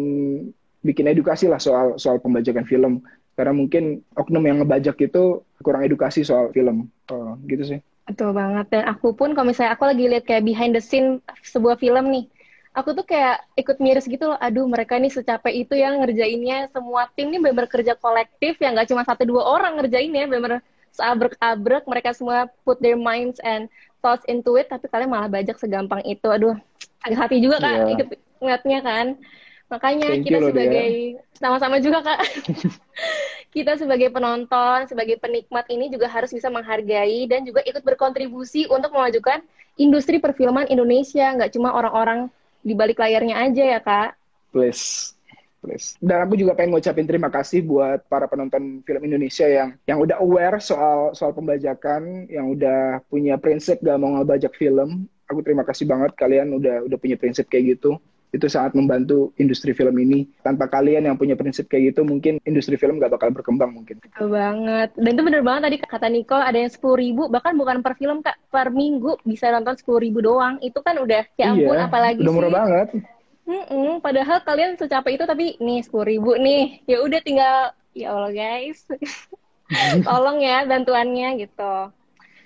bikin 0.82 1.12
edukasi 1.12 1.52
lah 1.52 1.60
soal 1.60 2.00
soal 2.00 2.18
pembajakan 2.24 2.64
film. 2.64 3.04
Karena 3.34 3.52
mungkin 3.52 4.06
oknum 4.14 4.46
yang 4.46 4.62
ngebajak 4.62 4.96
itu 5.04 5.42
kurang 5.60 5.84
edukasi 5.84 6.22
soal 6.22 6.54
film. 6.54 6.88
Oh, 7.10 7.34
gitu 7.50 7.66
sih. 7.66 7.80
Betul 8.04 8.36
banget. 8.36 8.68
Dan 8.70 8.84
aku 8.86 9.16
pun 9.16 9.34
kalau 9.34 9.50
misalnya 9.50 9.74
aku 9.74 9.90
lagi 9.90 10.06
lihat 10.06 10.28
kayak 10.28 10.46
behind 10.46 10.76
the 10.76 10.84
scene 10.84 11.18
sebuah 11.42 11.82
film 11.82 12.14
nih 12.14 12.26
aku 12.74 12.90
tuh 12.98 13.06
kayak 13.06 13.46
ikut 13.54 13.78
miris 13.78 14.10
gitu 14.10 14.34
loh 14.34 14.38
aduh 14.42 14.66
mereka 14.66 14.98
ini 14.98 15.14
secapek 15.14 15.54
itu 15.54 15.78
yang 15.78 16.02
ngerjainnya. 16.02 16.74
Semua 16.74 17.06
tim 17.14 17.30
ini 17.30 17.40
benar 17.40 17.70
kerja 17.70 17.94
kolektif 17.94 18.58
yang 18.60 18.74
nggak 18.74 18.90
cuma 18.90 19.06
satu 19.06 19.24
dua 19.30 19.46
orang 19.46 19.78
ngerjainnya 19.78 20.26
benar 20.26 20.60
seabrek-abrek 20.94 21.90
mereka 21.90 22.14
semua 22.14 22.50
put 22.66 22.78
their 22.82 22.98
minds 22.98 23.42
and 23.42 23.70
thoughts 24.02 24.26
into 24.30 24.58
it 24.58 24.70
tapi 24.70 24.86
kalian 24.90 25.10
malah 25.14 25.30
bajak 25.30 25.58
segampang 25.62 26.02
itu. 26.04 26.26
Aduh 26.26 26.58
agak 27.06 27.30
hati 27.30 27.38
juga 27.40 27.62
kak 27.62 27.74
yeah. 27.74 27.94
ikut 27.94 28.08
ngeliatnya 28.42 28.80
kan. 28.82 29.08
Makanya 29.72 30.10
Thank 30.14 30.26
kita 30.30 30.38
sebagai 30.50 30.92
sama-sama 31.38 31.78
juga 31.82 32.02
kak. 32.02 32.20
Kita 33.54 33.78
sebagai 33.78 34.10
penonton 34.10 34.90
sebagai 34.90 35.22
penikmat 35.22 35.70
ini 35.70 35.86
juga 35.86 36.10
harus 36.10 36.34
bisa 36.34 36.50
menghargai 36.50 37.30
dan 37.30 37.46
juga 37.46 37.62
ikut 37.62 37.86
berkontribusi 37.86 38.66
untuk 38.66 38.90
memajukan 38.98 39.46
industri 39.78 40.18
perfilman 40.18 40.66
Indonesia. 40.74 41.30
Nggak 41.38 41.54
cuma 41.54 41.70
orang-orang 41.70 42.34
di 42.64 42.74
balik 42.74 42.98
layarnya 42.98 43.36
aja 43.44 43.64
ya 43.78 43.80
kak. 43.84 44.16
Please. 44.56 45.14
Please. 45.64 45.96
Dan 46.04 46.28
aku 46.28 46.36
juga 46.36 46.60
pengen 46.60 46.76
ngucapin 46.76 47.08
terima 47.08 47.32
kasih 47.32 47.64
buat 47.64 48.04
para 48.12 48.28
penonton 48.28 48.84
film 48.84 49.02
Indonesia 49.08 49.48
yang 49.48 49.80
yang 49.88 50.00
udah 50.04 50.20
aware 50.20 50.60
soal 50.60 51.16
soal 51.16 51.32
pembajakan, 51.32 52.28
yang 52.28 52.52
udah 52.52 53.00
punya 53.08 53.40
prinsip 53.40 53.80
gak 53.80 53.96
mau 53.96 54.20
ngebajak 54.20 54.52
film. 54.60 55.08
Aku 55.32 55.40
terima 55.40 55.64
kasih 55.64 55.88
banget 55.88 56.12
kalian 56.20 56.52
udah 56.52 56.84
udah 56.84 56.98
punya 57.00 57.16
prinsip 57.16 57.48
kayak 57.48 57.80
gitu 57.80 57.96
itu 58.34 58.50
sangat 58.50 58.74
membantu 58.74 59.30
industri 59.38 59.78
film 59.78 59.94
ini. 60.02 60.26
Tanpa 60.42 60.66
kalian 60.66 61.06
yang 61.06 61.16
punya 61.16 61.38
prinsip 61.38 61.70
kayak 61.70 61.94
gitu, 61.94 62.02
mungkin 62.02 62.42
industri 62.44 62.76
film 62.76 62.98
gak 62.98 63.14
bakal 63.14 63.30
berkembang 63.30 63.72
mungkin. 63.72 64.02
Betul 64.02 64.34
banget. 64.34 64.90
Dan 64.98 65.12
itu 65.14 65.24
bener 65.24 65.42
banget 65.46 65.62
tadi 65.70 65.78
kata 65.86 66.08
Nicole, 66.10 66.44
ada 66.44 66.58
yang 66.58 66.72
sepuluh 66.74 66.98
ribu, 66.98 67.30
bahkan 67.30 67.54
bukan 67.54 67.86
per 67.86 67.94
film, 67.96 68.26
Kak. 68.26 68.36
Per 68.50 68.74
minggu 68.74 69.22
bisa 69.24 69.54
nonton 69.54 69.78
sepuluh 69.78 70.02
ribu 70.02 70.26
doang. 70.26 70.58
Itu 70.66 70.82
kan 70.82 70.98
udah, 70.98 71.30
ya 71.38 71.54
ampun, 71.54 71.78
iya, 71.78 71.86
apalagi 71.86 72.26
udah 72.26 72.34
murah 72.34 72.50
sih. 72.50 72.58
banget. 72.58 72.88
Mm-mm, 73.44 74.00
padahal 74.00 74.40
kalian 74.42 74.80
secapek 74.82 75.22
itu, 75.22 75.26
tapi 75.30 75.46
nih 75.62 75.80
sepuluh 75.86 76.10
ribu 76.10 76.34
nih. 76.34 76.82
Ya 76.90 77.06
udah 77.06 77.20
tinggal, 77.22 77.58
ya 77.94 78.18
Allah 78.18 78.34
guys. 78.34 78.82
Tolong 80.08 80.42
ya 80.42 80.66
bantuannya 80.66 81.38
gitu. 81.38 81.74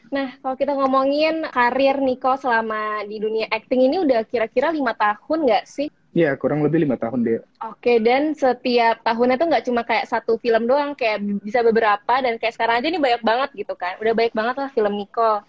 Nah, 0.08 0.39
kalau 0.39 0.56
kita 0.56 0.72
ngomongin 0.72 1.43
karir 1.52 2.00
Niko 2.00 2.39
selama 2.39 3.04
di 3.04 3.20
dunia 3.20 3.48
acting 3.52 3.88
ini 3.91 4.00
udah 4.00 4.24
kira-kira 4.24 4.72
lima 4.72 4.96
tahun 4.96 5.48
nggak 5.48 5.65
sih? 5.67 5.88
Iya, 6.17 6.34
kurang 6.39 6.65
lebih 6.65 6.82
lima 6.82 6.98
tahun 6.98 7.22
deh. 7.22 7.43
Oke, 7.62 8.02
dan 8.02 8.34
setiap 8.34 9.06
tahunnya 9.06 9.38
tuh 9.38 9.48
nggak 9.54 9.65
cuma 9.70 9.82
kayak 9.86 10.10
satu 10.10 10.41
film 10.41 10.65
doang, 10.65 10.98
kayak 10.98 11.22
bisa 11.46 11.62
beberapa, 11.62 12.13
dan 12.24 12.41
kayak 12.41 12.58
sekarang 12.58 12.82
aja 12.82 12.88
ini 12.89 12.98
banyak 12.98 13.22
banget 13.22 13.50
gitu 13.54 13.78
kan. 13.78 14.00
Udah 14.02 14.13
banyak 14.17 14.34
banget 14.34 14.56
lah 14.58 14.70
film 14.74 14.98
Niko. 14.98 15.46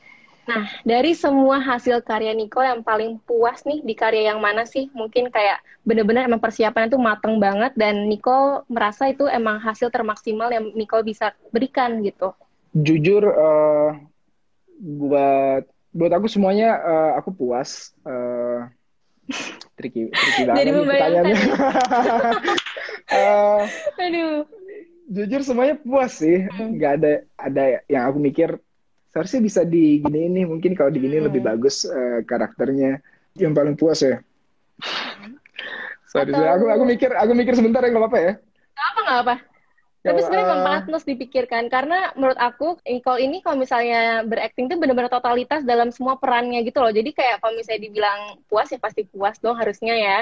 Nah, 0.49 0.65
dari 0.81 1.13
semua 1.13 1.61
hasil 1.61 2.01
karya 2.01 2.33
Niko 2.33 2.65
yang 2.65 2.81
paling 2.81 3.21
puas 3.25 3.65
nih 3.69 3.85
di 3.85 3.93
karya 3.93 4.33
yang 4.33 4.41
mana 4.41 4.65
sih? 4.65 4.89
Mungkin 4.97 5.29
kayak 5.29 5.61
bener-bener 5.85 6.25
emang 6.25 6.41
persiapannya 6.41 6.93
tuh 6.93 7.01
mateng 7.01 7.37
banget 7.37 7.77
dan 7.77 8.09
Niko 8.09 8.65
merasa 8.69 9.13
itu 9.13 9.29
emang 9.29 9.61
hasil 9.61 9.93
termaksimal 9.93 10.49
yang 10.49 10.73
Niko 10.73 11.05
bisa 11.05 11.37
berikan 11.53 12.01
gitu. 12.01 12.33
Jujur, 12.73 13.29
uh, 13.29 13.97
buat 14.79 15.67
buat 15.93 16.13
aku 16.15 16.31
semuanya 16.31 16.79
uh, 16.79 17.13
aku 17.19 17.35
puas 17.35 17.91
uh, 18.07 18.71
tricky 19.75 20.09
tricky 20.13 20.43
banget 20.49 20.59
Jadi 20.63 20.71
pertanyaannya. 20.73 21.39
Uh, 23.09 23.63
aduh. 24.05 24.37
jujur 25.09 25.41
semuanya 25.41 25.75
puas 25.81 26.21
sih. 26.21 26.45
Hmm. 26.53 26.77
nggak 26.77 26.93
ada 27.01 27.13
ada 27.41 27.63
yang 27.89 28.05
aku 28.13 28.19
mikir 28.21 28.61
seharusnya 29.09 29.41
bisa 29.41 29.61
di 29.65 30.05
gini 30.05 30.29
ini 30.29 30.43
mungkin 30.45 30.77
kalau 30.77 30.93
di 30.93 31.01
gini 31.01 31.19
hmm. 31.19 31.27
lebih 31.33 31.41
bagus 31.45 31.89
uh, 31.89 32.23
karakternya. 32.25 33.01
Yang 33.39 33.53
paling 33.55 33.77
puas 33.79 34.03
ya. 34.03 34.19
Sorry, 36.11 36.35
Atau... 36.35 36.43
aku 36.43 36.65
aku 36.75 36.85
mikir 36.85 37.11
aku 37.15 37.33
mikir 37.37 37.55
sebentar 37.55 37.81
ya 37.85 37.91
nggak 37.91 38.03
apa-apa 38.05 38.19
ya. 38.21 38.33
Nggak 38.75 38.89
apa 38.89 39.01
nggak 39.03 39.21
apa 39.25 39.58
tapi 39.99 40.23
sebenarnya 40.23 40.47
nggak 40.47 40.65
pantas 40.65 41.05
dipikirkan 41.05 41.65
karena 41.67 42.15
menurut 42.15 42.39
aku 42.39 42.79
Nicole 42.87 43.19
ini 43.19 43.43
kalau 43.43 43.59
misalnya 43.59 44.23
berakting 44.23 44.71
tuh 44.71 44.79
benar-benar 44.79 45.11
totalitas 45.11 45.67
dalam 45.67 45.91
semua 45.91 46.15
perannya 46.15 46.63
gitu 46.63 46.79
loh. 46.79 46.95
Jadi 46.95 47.11
kayak 47.11 47.43
kalau 47.43 47.59
misalnya 47.59 47.83
dibilang 47.83 48.21
puas 48.47 48.71
ya 48.71 48.79
pasti 48.79 49.03
puas 49.11 49.37
dong 49.43 49.59
harusnya 49.59 49.99
ya. 49.99 50.21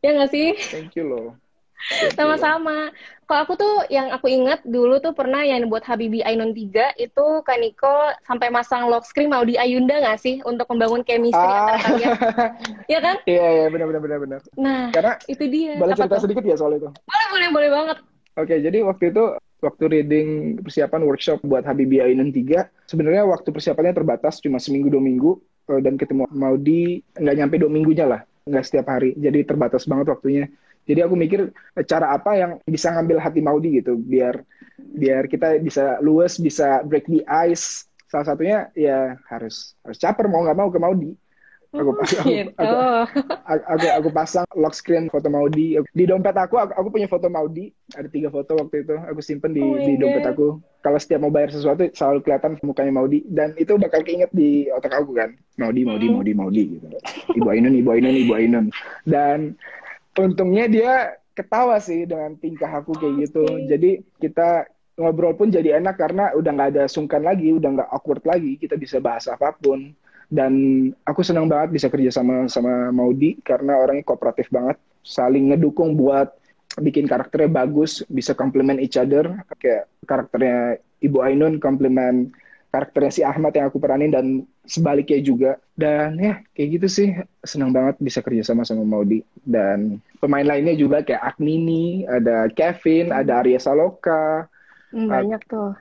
Ya 0.00 0.16
nggak 0.16 0.32
sih? 0.32 0.56
Thank 0.72 0.96
you 0.96 1.06
loh. 1.06 1.36
Sama-sama. 2.14 2.94
Kalau 3.26 3.40
aku 3.48 3.54
tuh 3.58 3.74
yang 3.88 4.12
aku 4.12 4.28
ingat 4.30 4.62
dulu 4.62 5.00
tuh 5.02 5.16
pernah 5.16 5.42
yang 5.42 5.66
buat 5.66 5.82
Habibi 5.82 6.22
Ainun 6.22 6.52
3 6.54 7.00
itu 7.00 7.26
Kak 7.42 7.58
Niko 7.58 8.12
sampai 8.22 8.52
masang 8.52 8.86
lock 8.86 9.08
screen 9.08 9.32
mau 9.32 9.42
di 9.42 9.56
Ayunda 9.58 9.98
nggak 9.98 10.20
sih 10.20 10.38
untuk 10.44 10.68
membangun 10.68 11.02
chemistry 11.02 11.40
ah. 11.40 11.58
antara 11.64 11.78
kalian? 11.80 12.10
Iya 12.92 12.98
kan? 13.00 13.16
Iya 13.24 13.46
iya 13.50 13.66
benar 13.72 13.86
benar 13.88 14.02
benar 14.04 14.18
benar. 14.20 14.40
Nah, 14.54 14.92
karena 14.92 15.12
itu 15.26 15.44
dia. 15.48 15.74
Boleh 15.80 15.96
cerita 15.96 16.16
tuh? 16.20 16.24
sedikit 16.28 16.44
ya 16.44 16.56
soal 16.60 16.76
itu? 16.76 16.88
Boleh 16.92 17.26
boleh 17.32 17.48
boleh 17.50 17.70
banget. 17.72 17.98
Oke, 18.32 18.56
jadi 18.64 18.80
waktu 18.80 19.12
itu 19.12 19.24
waktu 19.60 19.84
reading 19.92 20.28
persiapan 20.64 21.04
workshop 21.04 21.44
buat 21.44 21.68
Habibie 21.68 22.00
Ainun 22.00 22.32
3, 22.32 22.64
sebenarnya 22.88 23.28
waktu 23.28 23.52
persiapannya 23.52 23.92
terbatas 23.92 24.40
cuma 24.40 24.56
seminggu 24.56 24.88
dua 24.88 25.04
minggu 25.04 25.36
eh, 25.68 25.80
dan 25.84 26.00
ketemu 26.00 26.24
Maudi 26.32 27.04
nggak 27.12 27.36
nyampe 27.36 27.60
dua 27.60 27.68
minggunya 27.68 28.08
lah, 28.08 28.20
nggak 28.48 28.64
setiap 28.64 28.88
hari. 28.88 29.12
Jadi 29.20 29.44
terbatas 29.44 29.84
banget 29.84 30.16
waktunya. 30.16 30.48
Jadi 30.88 31.00
aku 31.04 31.14
mikir 31.14 31.52
cara 31.84 32.16
apa 32.16 32.30
yang 32.34 32.50
bisa 32.64 32.88
ngambil 32.96 33.20
hati 33.20 33.40
Maudi 33.44 33.68
gitu, 33.84 34.00
biar 34.00 34.40
biar 34.80 35.28
kita 35.28 35.60
bisa 35.60 36.00
luas, 36.00 36.40
bisa 36.40 36.80
break 36.88 37.04
the 37.12 37.20
ice. 37.28 37.84
Salah 38.08 38.32
satunya 38.32 38.72
ya 38.72 39.20
harus 39.28 39.76
harus 39.84 39.98
caper 40.00 40.24
mau 40.24 40.40
nggak 40.40 40.56
mau 40.56 40.72
ke 40.72 40.80
Maudi. 40.80 41.12
Aku, 41.72 41.88
Oh, 41.88 41.96
aku, 41.96 42.28
gitu. 42.28 42.52
aku, 42.60 42.76
aku, 43.48 43.64
aku, 43.64 43.86
aku 43.96 44.08
pasang 44.12 44.44
lock 44.52 44.76
screen 44.76 45.08
foto 45.08 45.32
Maudi. 45.32 45.80
Di 45.90 46.04
dompet 46.04 46.36
aku, 46.36 46.60
aku 46.60 46.72
aku 46.76 46.88
punya 46.92 47.08
foto 47.08 47.32
Maudi. 47.32 47.72
Ada 47.96 48.12
tiga 48.12 48.28
foto 48.28 48.60
waktu 48.60 48.84
itu 48.84 48.92
aku 48.92 49.20
simpen 49.24 49.56
di 49.56 49.64
Oh 49.64 49.80
di 49.80 49.96
dompet 49.96 50.20
God. 50.20 50.32
aku. 50.36 50.46
Kalau 50.84 50.98
setiap 51.00 51.24
mau 51.24 51.32
bayar 51.32 51.48
sesuatu 51.48 51.88
selalu 51.90 52.18
kelihatan 52.22 52.60
mukanya 52.60 52.92
Maudi. 52.92 53.24
Dan 53.24 53.56
itu 53.56 53.72
bakal 53.80 54.04
keinget 54.04 54.28
di 54.36 54.68
otak 54.68 54.92
aku 54.92 55.16
kan. 55.16 55.32
Maudi 55.56 55.82
Maudi 55.82 56.06
Hmm. 56.06 56.14
Maudi 56.20 56.32
Maudi 56.36 56.62
gitu. 56.76 56.86
Ibu 57.32 57.48
Ainun 57.48 57.72
Ibu 57.72 57.88
Ainun 57.88 58.16
Ibu 58.20 58.32
Ainun. 58.36 58.66
Dan 59.08 59.56
untungnya 60.12 60.68
dia 60.68 60.92
ketawa 61.32 61.80
sih 61.80 62.04
dengan 62.04 62.36
tingkah 62.36 62.68
aku 62.68 62.92
kayak 62.92 63.14
gitu. 63.24 63.48
Oke. 63.48 63.64
jadi 63.64 63.90
kita 64.20 64.68
ngobrol 65.00 65.32
pun 65.32 65.48
jadi 65.48 65.80
enak 65.80 65.96
karena 65.96 66.36
udah 66.36 66.50
nggak 66.52 66.70
ada 66.76 66.84
sungkan 66.84 67.24
lagi 67.24 67.48
udah 67.48 67.80
nggak 67.80 67.88
awkward 67.88 68.20
lagi. 68.28 68.60
Kita 68.60 68.76
bisa 68.76 69.00
bahas 69.00 69.24
apa 69.24 69.56
pun 69.56 69.96
dan 70.32 70.52
aku 71.04 71.20
senang 71.20 71.44
banget 71.44 71.76
bisa 71.76 71.92
kerja 71.92 72.08
sama 72.08 72.48
sama 72.48 72.88
Maudi 72.88 73.36
karena 73.44 73.76
orangnya 73.76 74.08
kooperatif 74.08 74.48
banget. 74.48 74.80
Saling 75.04 75.52
ngedukung 75.52 75.92
buat 75.92 76.32
bikin 76.80 77.04
karakternya 77.04 77.52
bagus 77.52 78.00
bisa 78.08 78.32
complement 78.32 78.80
each 78.80 78.96
other. 78.96 79.28
Kayak 79.60 79.92
karakternya 80.08 80.80
Ibu 81.04 81.20
Ainun 81.20 81.60
complement 81.60 82.32
karakternya 82.72 83.12
si 83.12 83.20
Ahmad 83.20 83.52
yang 83.52 83.68
aku 83.68 83.76
peranin 83.76 84.08
dan 84.08 84.48
sebaliknya 84.64 85.20
juga. 85.20 85.52
Dan 85.76 86.16
ya 86.16 86.40
kayak 86.56 86.80
gitu 86.80 86.88
sih. 86.88 87.12
Senang 87.44 87.76
banget 87.76 88.00
bisa 88.00 88.24
kerja 88.24 88.40
sama 88.40 88.64
sama 88.64 88.88
Maudi 88.88 89.20
dan 89.44 90.00
pemain 90.16 90.48
lainnya 90.48 90.72
juga 90.72 91.04
kayak 91.04 91.36
Agnini 91.36 92.08
ada 92.08 92.48
Kevin 92.48 93.12
ada 93.12 93.44
Arya 93.44 93.60
Saloka. 93.60 94.48
Hmm, 94.96 95.12
banyak 95.12 95.44
tuh. 95.44 95.76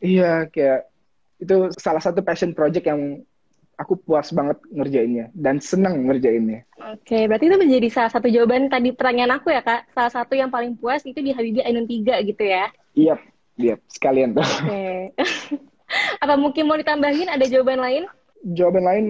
Iya, 0.00 0.48
kayak 0.48 0.88
itu 1.40 1.72
salah 1.76 2.00
satu 2.00 2.24
passion 2.24 2.56
project 2.56 2.88
yang 2.88 3.24
aku 3.80 3.96
puas 3.96 4.28
banget 4.28 4.60
ngerjainnya 4.68 5.32
dan 5.32 5.56
seneng 5.56 6.04
ngerjainnya. 6.04 6.68
Oke, 6.92 7.24
berarti 7.24 7.48
itu 7.48 7.56
menjadi 7.56 7.88
salah 7.88 8.12
satu 8.12 8.28
jawaban 8.28 8.68
tadi 8.68 8.92
pertanyaan 8.92 9.40
aku 9.40 9.48
ya, 9.48 9.64
Kak. 9.64 9.88
Salah 9.96 10.12
satu 10.12 10.36
yang 10.36 10.52
paling 10.52 10.76
puas 10.76 11.00
itu 11.08 11.16
di 11.16 11.32
Habibie 11.32 11.64
Ainun 11.64 11.88
3 11.88 12.20
gitu 12.20 12.44
ya. 12.44 12.68
Iya, 12.92 13.16
iya, 13.56 13.74
sekalian 13.88 14.36
tuh. 14.36 14.44
Oke. 14.68 15.16
Apa 16.20 16.36
mungkin 16.36 16.68
mau 16.68 16.76
ditambahin 16.76 17.32
ada 17.32 17.44
jawaban 17.48 17.80
lain? 17.80 18.04
Jawaban 18.44 18.84
lain 18.84 19.04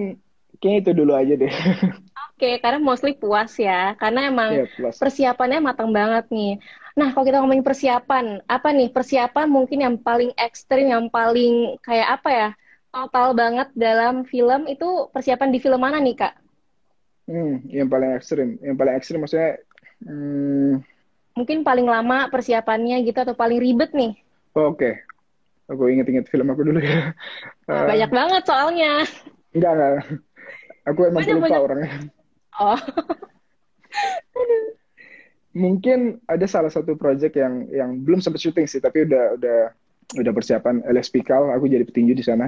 kayaknya 0.63 0.79
itu 0.87 0.91
dulu 0.95 1.11
aja 1.19 1.33
deh. 1.35 1.51
Oke, 2.31 2.57
karena 2.63 2.79
mostly 2.81 3.13
puas 3.13 3.53
ya. 3.59 3.93
Karena 3.99 4.31
emang 4.31 4.55
Iya, 4.55 4.65
plus. 4.71 4.95
persiapannya 4.97 5.59
matang 5.61 5.91
banget 5.91 6.25
nih. 6.31 6.57
Nah, 6.97 7.13
kalau 7.15 7.23
kita 7.23 7.39
ngomongin 7.39 7.63
persiapan, 7.63 8.43
apa 8.49 8.67
nih 8.75 8.91
persiapan 8.91 9.47
mungkin 9.47 9.79
yang 9.79 9.95
paling 10.01 10.31
ekstrim, 10.35 10.91
yang 10.91 11.07
paling 11.07 11.79
kayak 11.85 12.19
apa 12.19 12.29
ya, 12.29 12.49
total 12.95 13.27
banget 13.41 13.67
dalam 13.85 14.15
film 14.31 14.61
itu 14.73 14.87
persiapan 15.13 15.49
di 15.53 15.59
film 15.63 15.79
mana 15.85 15.97
nih, 16.05 16.15
Kak? 16.21 16.33
Hmm, 17.29 17.63
yang 17.77 17.87
paling 17.93 18.11
ekstrim, 18.17 18.49
yang 18.65 18.75
paling 18.79 18.93
ekstrim 18.97 19.19
maksudnya 19.23 19.51
hmm, 20.03 20.83
Mungkin 21.37 21.59
paling 21.67 21.87
lama 21.95 22.17
persiapannya 22.33 22.97
gitu 23.07 23.19
atau 23.25 23.35
paling 23.41 23.59
ribet 23.65 23.91
nih? 23.99 24.11
oke. 24.55 24.89
Aku 25.71 25.83
inget-inget 25.91 26.27
film 26.33 26.47
aku 26.53 26.61
dulu 26.67 26.79
ya. 26.83 27.15
Eh, 27.71 27.89
banyak 27.89 28.09
banget 28.17 28.41
soalnya. 28.47 28.91
enggak, 29.55 29.71
enggak. 29.75 29.93
Aku 30.89 31.01
emang 31.09 31.23
Banyak, 31.23 31.29
pelupa 31.29 31.55
banyak. 31.55 31.63
orangnya. 31.65 32.11
Oh, 32.59 32.77
Mungkin 35.51 36.23
ada 36.31 36.47
salah 36.47 36.71
satu 36.71 36.95
project 36.95 37.35
yang 37.35 37.67
yang 37.67 37.89
belum 38.07 38.23
sempat 38.23 38.39
syuting 38.39 38.71
sih, 38.71 38.79
tapi 38.79 39.03
udah 39.03 39.35
udah 39.35 39.57
udah 40.23 40.31
persiapan 40.31 40.79
LSP 40.87 41.19
Kal, 41.19 41.51
aku 41.51 41.67
jadi 41.67 41.83
petinju 41.83 42.15
di 42.15 42.23
sana. 42.23 42.47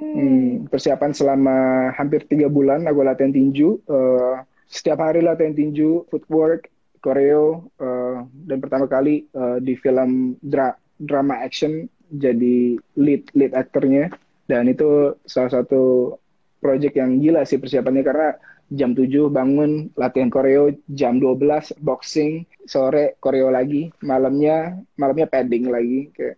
Hmm, 0.00 0.66
persiapan 0.66 1.12
selama 1.12 1.56
hampir 1.94 2.24
tiga 2.26 2.48
bulan 2.48 2.88
aku 2.88 3.04
latihan 3.04 3.30
tinju. 3.30 3.78
Eh, 3.84 4.36
setiap 4.66 4.98
hari 5.04 5.20
latihan 5.20 5.52
tinju, 5.54 6.08
footwork, 6.08 6.72
koreo, 7.04 7.68
eh, 7.78 8.16
dan 8.48 8.58
pertama 8.58 8.88
kali 8.88 9.28
eh, 9.28 9.58
di 9.60 9.74
film 9.76 10.34
dra- 10.40 10.78
drama 10.98 11.44
action 11.44 11.84
jadi 12.10 12.74
lead 12.98 13.28
lead 13.36 13.52
aktornya. 13.54 14.10
Dan 14.48 14.66
itu 14.66 15.14
salah 15.28 15.52
satu 15.62 16.16
project 16.58 16.94
yang 16.98 17.22
gila 17.22 17.46
sih 17.46 17.60
persiapannya 17.62 18.02
karena 18.02 18.28
jam 18.70 18.94
7 18.94 19.30
bangun 19.30 19.90
latihan 19.98 20.30
koreo, 20.30 20.74
jam 20.90 21.18
12 21.22 21.72
boxing, 21.82 22.46
sore 22.66 23.14
koreo 23.22 23.50
lagi, 23.50 23.90
malamnya 24.02 24.74
malamnya 24.98 25.26
padding 25.30 25.70
lagi 25.70 26.10
kayak 26.14 26.36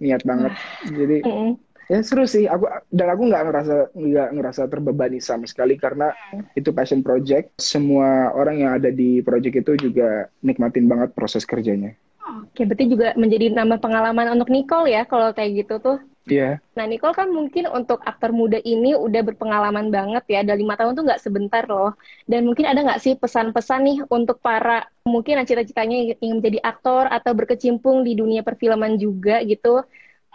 niat 0.00 0.22
banget. 0.24 0.54
Jadi 0.84 1.18
mm-mm. 1.24 1.50
Ya 1.88 1.98
seru 2.04 2.24
sih 2.28 2.44
aku 2.44 2.64
dan 2.92 3.08
aku 3.12 3.22
nggak 3.28 3.42
ngerasa 3.48 3.74
nggak 3.96 4.28
ngerasa 4.36 4.62
terbebani 4.68 5.18
sama 5.24 5.48
sekali 5.48 5.74
karena 5.80 6.12
itu 6.52 6.70
passion 6.76 7.00
project 7.00 7.56
semua 7.56 8.32
orang 8.36 8.56
yang 8.62 8.72
ada 8.76 8.92
di 8.92 9.24
project 9.24 9.64
itu 9.64 9.88
juga 9.88 10.28
nikmatin 10.44 10.84
banget 10.84 11.16
proses 11.16 11.48
kerjanya 11.48 11.96
Oke, 12.28 12.68
berarti 12.68 12.84
juga 12.92 13.16
menjadi 13.16 13.56
nambah 13.56 13.80
pengalaman 13.80 14.36
untuk 14.36 14.52
Nicole 14.52 14.92
ya, 14.92 15.08
kalau 15.08 15.32
kayak 15.32 15.64
gitu 15.64 15.80
tuh. 15.80 15.96
Iya 16.28 16.60
Nah, 16.76 16.84
Nicole 16.86 17.16
kan 17.16 17.28
mungkin 17.32 17.66
untuk 17.72 17.98
aktor 18.04 18.30
muda 18.30 18.60
ini 18.62 18.94
udah 18.94 19.22
berpengalaman 19.26 19.88
banget 19.90 20.24
ya. 20.30 20.40
Dari 20.46 20.62
lima 20.62 20.76
tahun 20.78 20.94
tuh 20.94 21.04
nggak 21.08 21.22
sebentar 21.24 21.64
loh. 21.66 21.96
Dan 22.28 22.46
mungkin 22.46 22.68
ada 22.70 22.84
nggak 22.86 23.00
sih 23.02 23.14
pesan-pesan 23.18 23.80
nih 23.82 23.98
untuk 24.12 24.38
para 24.38 24.86
mungkin 25.02 25.40
cita-citanya 25.42 26.14
ingin 26.22 26.38
menjadi 26.38 26.58
aktor 26.62 27.08
atau 27.10 27.32
berkecimpung 27.34 28.06
di 28.06 28.12
dunia 28.14 28.44
perfilman 28.46 28.94
juga 29.00 29.40
gitu. 29.42 29.82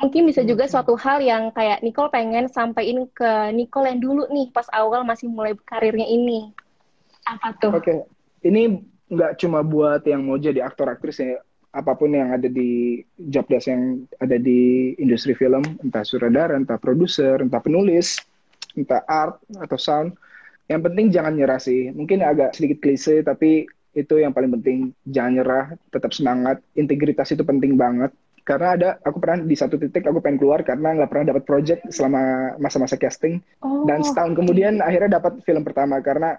Mungkin 0.04 0.28
bisa 0.28 0.44
juga 0.44 0.68
suatu 0.68 1.00
hal 1.00 1.24
yang 1.24 1.56
kayak 1.56 1.80
Nicole 1.80 2.12
pengen 2.12 2.52
sampaikan 2.52 3.08
ke 3.16 3.56
Nicole 3.56 3.88
yang 3.88 4.04
dulu 4.04 4.28
nih 4.28 4.52
pas 4.52 4.68
awal 4.76 5.08
masih 5.08 5.32
mulai 5.32 5.56
karirnya 5.64 6.04
ini. 6.04 6.52
Apa 7.24 7.56
tuh? 7.56 7.72
oke 7.72 8.04
ini 8.44 8.84
nggak 9.08 9.40
cuma 9.40 9.64
buat 9.64 10.04
yang 10.04 10.28
mau 10.28 10.36
jadi 10.36 10.64
aktor 10.64 10.92
aktris 10.92 11.24
ya 11.24 11.40
apa 11.74 11.98
pun 11.98 12.14
yang 12.14 12.30
ada 12.30 12.46
di 12.46 13.02
job 13.18 13.50
desk 13.50 13.72
yang 13.72 14.06
ada 14.22 14.38
di 14.38 14.94
industri 15.02 15.34
film 15.34 15.64
entah 15.82 16.06
sutradara 16.06 16.54
entah 16.54 16.78
produser 16.78 17.42
entah 17.42 17.64
penulis 17.64 18.22
entah 18.78 19.02
art 19.10 19.42
atau 19.58 19.78
sound 19.80 20.14
yang 20.70 20.86
penting 20.86 21.10
jangan 21.10 21.34
nyerah 21.34 21.58
sih 21.58 21.90
mungkin 21.96 22.22
agak 22.22 22.54
sedikit 22.54 22.84
klise 22.86 23.26
tapi 23.26 23.66
itu 23.94 24.14
yang 24.22 24.34
paling 24.34 24.54
penting 24.60 24.94
jangan 25.06 25.32
nyerah 25.42 25.66
tetap 25.90 26.14
semangat 26.14 26.62
integritas 26.78 27.34
itu 27.34 27.42
penting 27.42 27.74
banget 27.74 28.14
karena 28.44 28.68
ada 28.76 28.90
aku 29.00 29.18
pernah 29.24 29.40
di 29.44 29.56
satu 29.56 29.80
titik 29.80 30.04
aku 30.04 30.20
pengen 30.20 30.40
keluar 30.40 30.60
karena 30.68 31.00
nggak 31.00 31.10
pernah 31.10 31.26
dapat 31.32 31.44
project 31.48 31.82
selama 31.90 32.54
masa-masa 32.60 33.00
casting. 33.00 33.40
Oh, 33.64 33.88
dan 33.88 34.04
setahun 34.04 34.36
kemudian 34.36 34.84
akhirnya 34.84 35.20
dapat 35.20 35.40
film 35.48 35.64
pertama 35.64 36.04
karena 36.04 36.36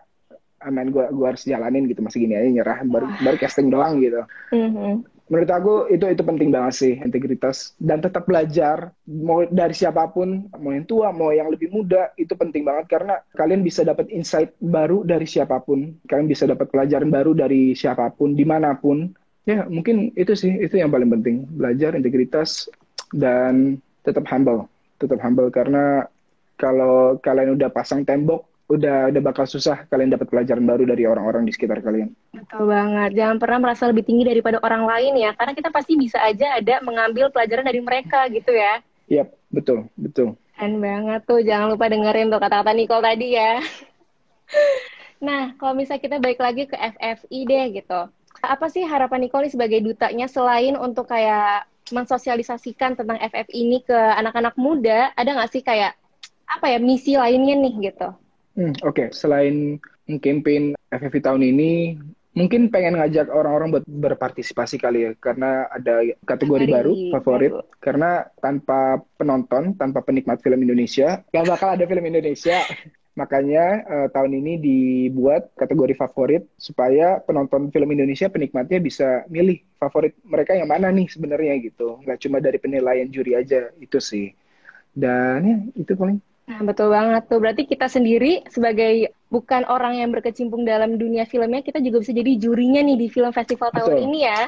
ah, 0.61 0.71
man 0.73 0.93
gue 0.93 1.05
gua 1.17 1.33
harus 1.33 1.49
jalanin 1.49 1.89
gitu 1.89 2.05
masih 2.05 2.29
gini 2.29 2.37
aja 2.37 2.49
nyerah 2.49 2.79
baru 2.85 3.07
baru 3.25 3.37
casting 3.41 3.73
doang 3.73 4.01
gitu. 4.05 4.23
Mhm. 4.53 5.13
menurut 5.25 5.49
aku 5.57 5.75
itu 5.89 6.05
itu 6.05 6.21
penting 6.21 6.53
banget 6.53 6.75
sih 6.77 6.95
integritas. 7.01 7.73
Dan 7.81 8.05
tetap 8.05 8.29
belajar 8.29 8.93
mau 9.09 9.41
dari 9.49 9.73
siapa 9.73 10.05
pun 10.13 10.53
mau 10.61 10.69
yang 10.69 10.85
tua 10.85 11.17
mau 11.17 11.33
yang 11.33 11.49
lebih 11.49 11.73
muda 11.73 12.13
itu 12.21 12.37
penting 12.37 12.61
banget. 12.61 12.93
Karena 12.93 13.17
kalian 13.33 13.65
bisa 13.65 13.89
dapat 13.89 14.13
insight 14.13 14.53
baru 14.61 15.01
dari 15.01 15.25
siapa 15.25 15.65
pun. 15.65 15.97
Kalian 16.05 16.29
bisa 16.29 16.45
dapat 16.45 16.69
pelajaran 16.69 17.09
baru 17.09 17.33
dari 17.33 17.73
siapa 17.73 18.13
pun 18.13 18.37
di 18.37 18.45
mana 18.45 18.77
pun 18.77 19.17
ya 19.45 19.69
mungkin 19.69 20.13
itu 20.17 20.33
sih 20.33 20.53
itu 20.61 20.81
yang 20.81 20.89
paling 20.89 21.09
penting 21.09 21.45
belajar 21.49 21.93
integritas 21.97 22.69
dan 23.13 23.81
tetap 24.05 24.25
humble 24.29 24.69
tetap 24.97 25.21
humble 25.21 25.53
karena 25.53 26.09
kalau 26.57 27.21
kalian 27.21 27.57
udah 27.57 27.69
pasang 27.69 28.05
tembok 28.05 28.49
udah 28.73 29.13
udah 29.13 29.23
bakal 29.23 29.45
susah 29.45 29.85
kalian 29.93 30.17
dapat 30.17 30.33
pelajaran 30.33 30.65
baru 30.65 30.89
dari 30.89 31.05
orang-orang 31.05 31.45
di 31.45 31.53
sekitar 31.53 31.85
kalian 31.85 32.09
Betul 32.45 32.69
banget. 32.69 33.11
Jangan 33.17 33.37
pernah 33.41 33.59
merasa 33.61 33.89
lebih 33.89 34.05
tinggi 34.05 34.29
daripada 34.29 34.61
orang 34.61 34.85
lain 34.85 35.17
ya. 35.17 35.33
Karena 35.33 35.57
kita 35.57 35.73
pasti 35.73 35.97
bisa 35.97 36.21
aja 36.21 36.61
ada 36.61 36.85
mengambil 36.85 37.33
pelajaran 37.33 37.65
dari 37.65 37.81
mereka 37.81 38.29
gitu 38.29 38.53
ya. 38.53 38.85
Yap, 39.09 39.33
betul, 39.49 39.89
betul. 39.97 40.37
Keren 40.55 40.77
banget 40.79 41.25
tuh. 41.25 41.41
Jangan 41.41 41.73
lupa 41.73 41.89
dengerin 41.89 42.29
tuh 42.29 42.37
kata-kata 42.39 42.77
Nicole 42.77 43.05
tadi 43.05 43.29
ya. 43.33 43.59
Nah, 45.25 45.57
kalau 45.57 45.73
misalnya 45.73 46.05
kita 46.05 46.17
balik 46.21 46.37
lagi 46.37 46.69
ke 46.69 46.77
FFI 46.77 47.39
deh 47.49 47.65
gitu. 47.81 48.01
Apa 48.49 48.69
sih 48.69 48.85
harapan 48.85 49.27
Nicole 49.27 49.49
sebagai 49.49 49.81
dutanya 49.81 50.29
selain 50.29 50.77
untuk 50.77 51.09
kayak 51.09 51.67
mensosialisasikan 51.93 52.97
tentang 52.97 53.21
FFI 53.21 53.53
ini 53.53 53.79
ke 53.85 53.95
anak-anak 53.95 54.57
muda, 54.57 55.13
ada 55.13 55.31
nggak 55.37 55.53
sih 55.53 55.61
kayak 55.61 55.93
apa 56.49 56.67
ya 56.73 56.79
misi 56.81 57.17
lainnya 57.17 57.57
nih 57.61 57.93
gitu? 57.93 58.09
Hmm, 58.55 58.73
Oke, 58.87 59.11
selain 59.11 59.77
campaign 60.21 60.77
FFV 60.93 61.15
tahun 61.21 61.43
ini, 61.43 61.99
mungkin 62.39 62.71
pengen 62.71 63.01
ngajak 63.01 63.29
orang-orang 63.29 63.79
buat 63.79 63.85
berpartisipasi 63.85 64.79
kali 64.79 65.11
ya, 65.11 65.11
karena 65.19 65.67
ada 65.69 66.05
kategori 66.25 66.65
Kategori 66.65 66.73
baru 66.73 66.93
favorit. 67.19 67.53
baru. 67.53 67.63
Karena 67.83 68.11
tanpa 68.39 69.03
penonton, 69.19 69.75
tanpa 69.75 70.01
penikmat 70.07 70.41
film 70.41 70.61
Indonesia, 70.63 71.21
gak 71.33 71.47
bakal 71.47 71.75
ada 71.77 71.85
film 71.85 72.05
Indonesia. 72.05 72.63
Makanya 73.15 73.87
uh, 73.87 74.09
tahun 74.11 74.43
ini 74.43 74.53
dibuat 74.59 75.55
kategori 75.55 75.95
favorit 75.95 76.51
supaya 76.59 77.23
penonton 77.23 77.71
film 77.71 77.95
Indonesia 77.95 78.27
penikmatnya 78.27 78.83
bisa 78.83 79.23
milih 79.31 79.63
favorit 79.79 80.19
mereka 80.27 80.59
yang 80.59 80.67
mana 80.67 80.91
nih 80.91 81.07
sebenarnya 81.07 81.55
gitu. 81.63 82.03
Nggak 82.03 82.19
cuma 82.27 82.43
dari 82.43 82.59
penilaian 82.59 83.07
juri 83.07 83.39
aja 83.39 83.71
itu 83.79 84.03
sih. 84.03 84.35
Dan 84.91 85.39
ya 85.47 85.57
itu 85.79 85.95
paling. 85.95 86.19
Nah, 86.45 86.61
betul 86.67 86.91
banget 86.91 87.23
tuh. 87.31 87.39
Berarti 87.39 87.63
kita 87.65 87.87
sendiri 87.89 88.45
sebagai 88.51 89.15
bukan 89.31 89.65
orang 89.65 90.03
yang 90.03 90.11
berkecimpung 90.13 90.67
dalam 90.67 90.99
dunia 91.01 91.25
filmnya, 91.25 91.65
kita 91.65 91.81
juga 91.81 92.05
bisa 92.05 92.13
jadi 92.13 92.37
jurinya 92.37 92.85
nih 92.85 92.99
di 92.99 93.07
film 93.09 93.33
festival 93.33 93.73
tahun 93.73 93.95
Betul. 93.97 94.07
ini 94.11 94.19
ya. 94.29 94.41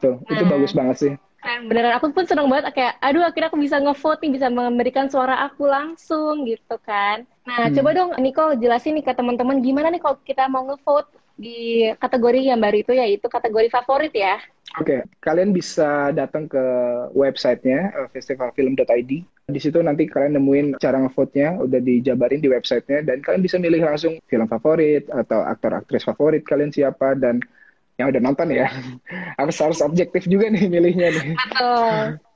Tuh, 0.00 0.16
nah, 0.24 0.30
itu 0.32 0.44
bagus 0.48 0.72
banget 0.72 0.96
sih. 0.96 1.12
Keren 1.44 1.68
beneran 1.68 1.92
aku 2.00 2.08
pun 2.16 2.24
seneng 2.24 2.48
banget 2.48 2.72
kayak 2.72 2.96
aduh 3.04 3.20
akhirnya 3.20 3.52
aku 3.52 3.60
bisa 3.60 3.76
ngevote 3.76 4.24
nih 4.24 4.32
bisa 4.32 4.48
memberikan 4.48 5.12
suara 5.12 5.44
aku 5.44 5.68
langsung 5.68 6.48
gitu 6.48 6.80
kan. 6.80 7.28
Nah, 7.44 7.68
hmm. 7.68 7.76
coba 7.76 7.90
dong 7.92 8.10
Nicole 8.16 8.56
jelasin 8.56 8.96
nih 8.96 9.04
ke 9.04 9.12
teman-teman 9.12 9.60
gimana 9.60 9.92
nih 9.92 10.00
kalau 10.00 10.16
kita 10.24 10.48
mau 10.48 10.64
ngevote 10.64 11.12
di 11.36 11.84
kategori 12.00 12.48
yang 12.48 12.64
baru 12.64 12.80
itu 12.80 12.92
yaitu 12.96 13.28
kategori 13.28 13.68
favorit 13.68 14.16
ya. 14.16 14.40
Oke, 14.80 14.98
okay. 14.98 15.00
kalian 15.22 15.54
bisa 15.54 16.10
datang 16.16 16.50
ke 16.50 16.64
websitenya 17.14 17.94
uh, 17.94 18.08
festivalfilm.id. 18.10 19.12
Di 19.44 19.60
situ 19.60 19.78
nanti 19.84 20.08
kalian 20.08 20.40
nemuin 20.40 20.80
cara 20.82 20.98
ngevote-nya, 21.04 21.62
udah 21.62 21.78
dijabarin 21.78 22.40
di 22.42 22.50
websitenya, 22.50 23.06
dan 23.06 23.22
kalian 23.22 23.44
bisa 23.44 23.60
milih 23.60 23.84
langsung 23.86 24.18
film 24.26 24.48
favorit 24.50 25.06
atau 25.12 25.44
aktor-aktris 25.46 26.08
favorit 26.08 26.42
kalian 26.42 26.74
siapa, 26.74 27.14
dan 27.14 27.38
yang 27.98 28.10
udah 28.10 28.22
nonton 28.22 28.48
ya. 28.50 28.66
Harus 29.38 29.56
harus 29.58 29.78
objektif 29.82 30.26
juga 30.26 30.50
nih 30.50 30.66
milihnya 30.70 31.08
nih. 31.10 31.28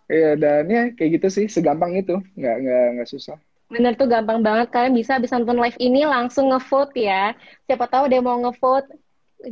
Iya 0.09 0.40
dan 0.40 0.64
ya 0.73 0.88
kayak 0.97 1.21
gitu 1.21 1.29
sih. 1.29 1.47
Segampang 1.53 1.92
itu. 1.92 2.16
Nggak 2.33 2.57
nggak 2.64 2.87
nggak 2.97 3.09
susah. 3.12 3.37
Bener 3.68 3.92
tuh 3.92 4.09
gampang 4.09 4.40
banget. 4.40 4.73
Kalian 4.73 4.97
bisa 4.97 5.21
bisa 5.21 5.37
nonton 5.37 5.61
live 5.61 5.77
ini 5.77 6.09
langsung 6.09 6.49
ngevote 6.49 6.97
ya. 6.97 7.37
Siapa 7.68 7.85
tahu 7.92 8.09
dia 8.09 8.25
mau 8.25 8.40
ngevote. 8.40 8.88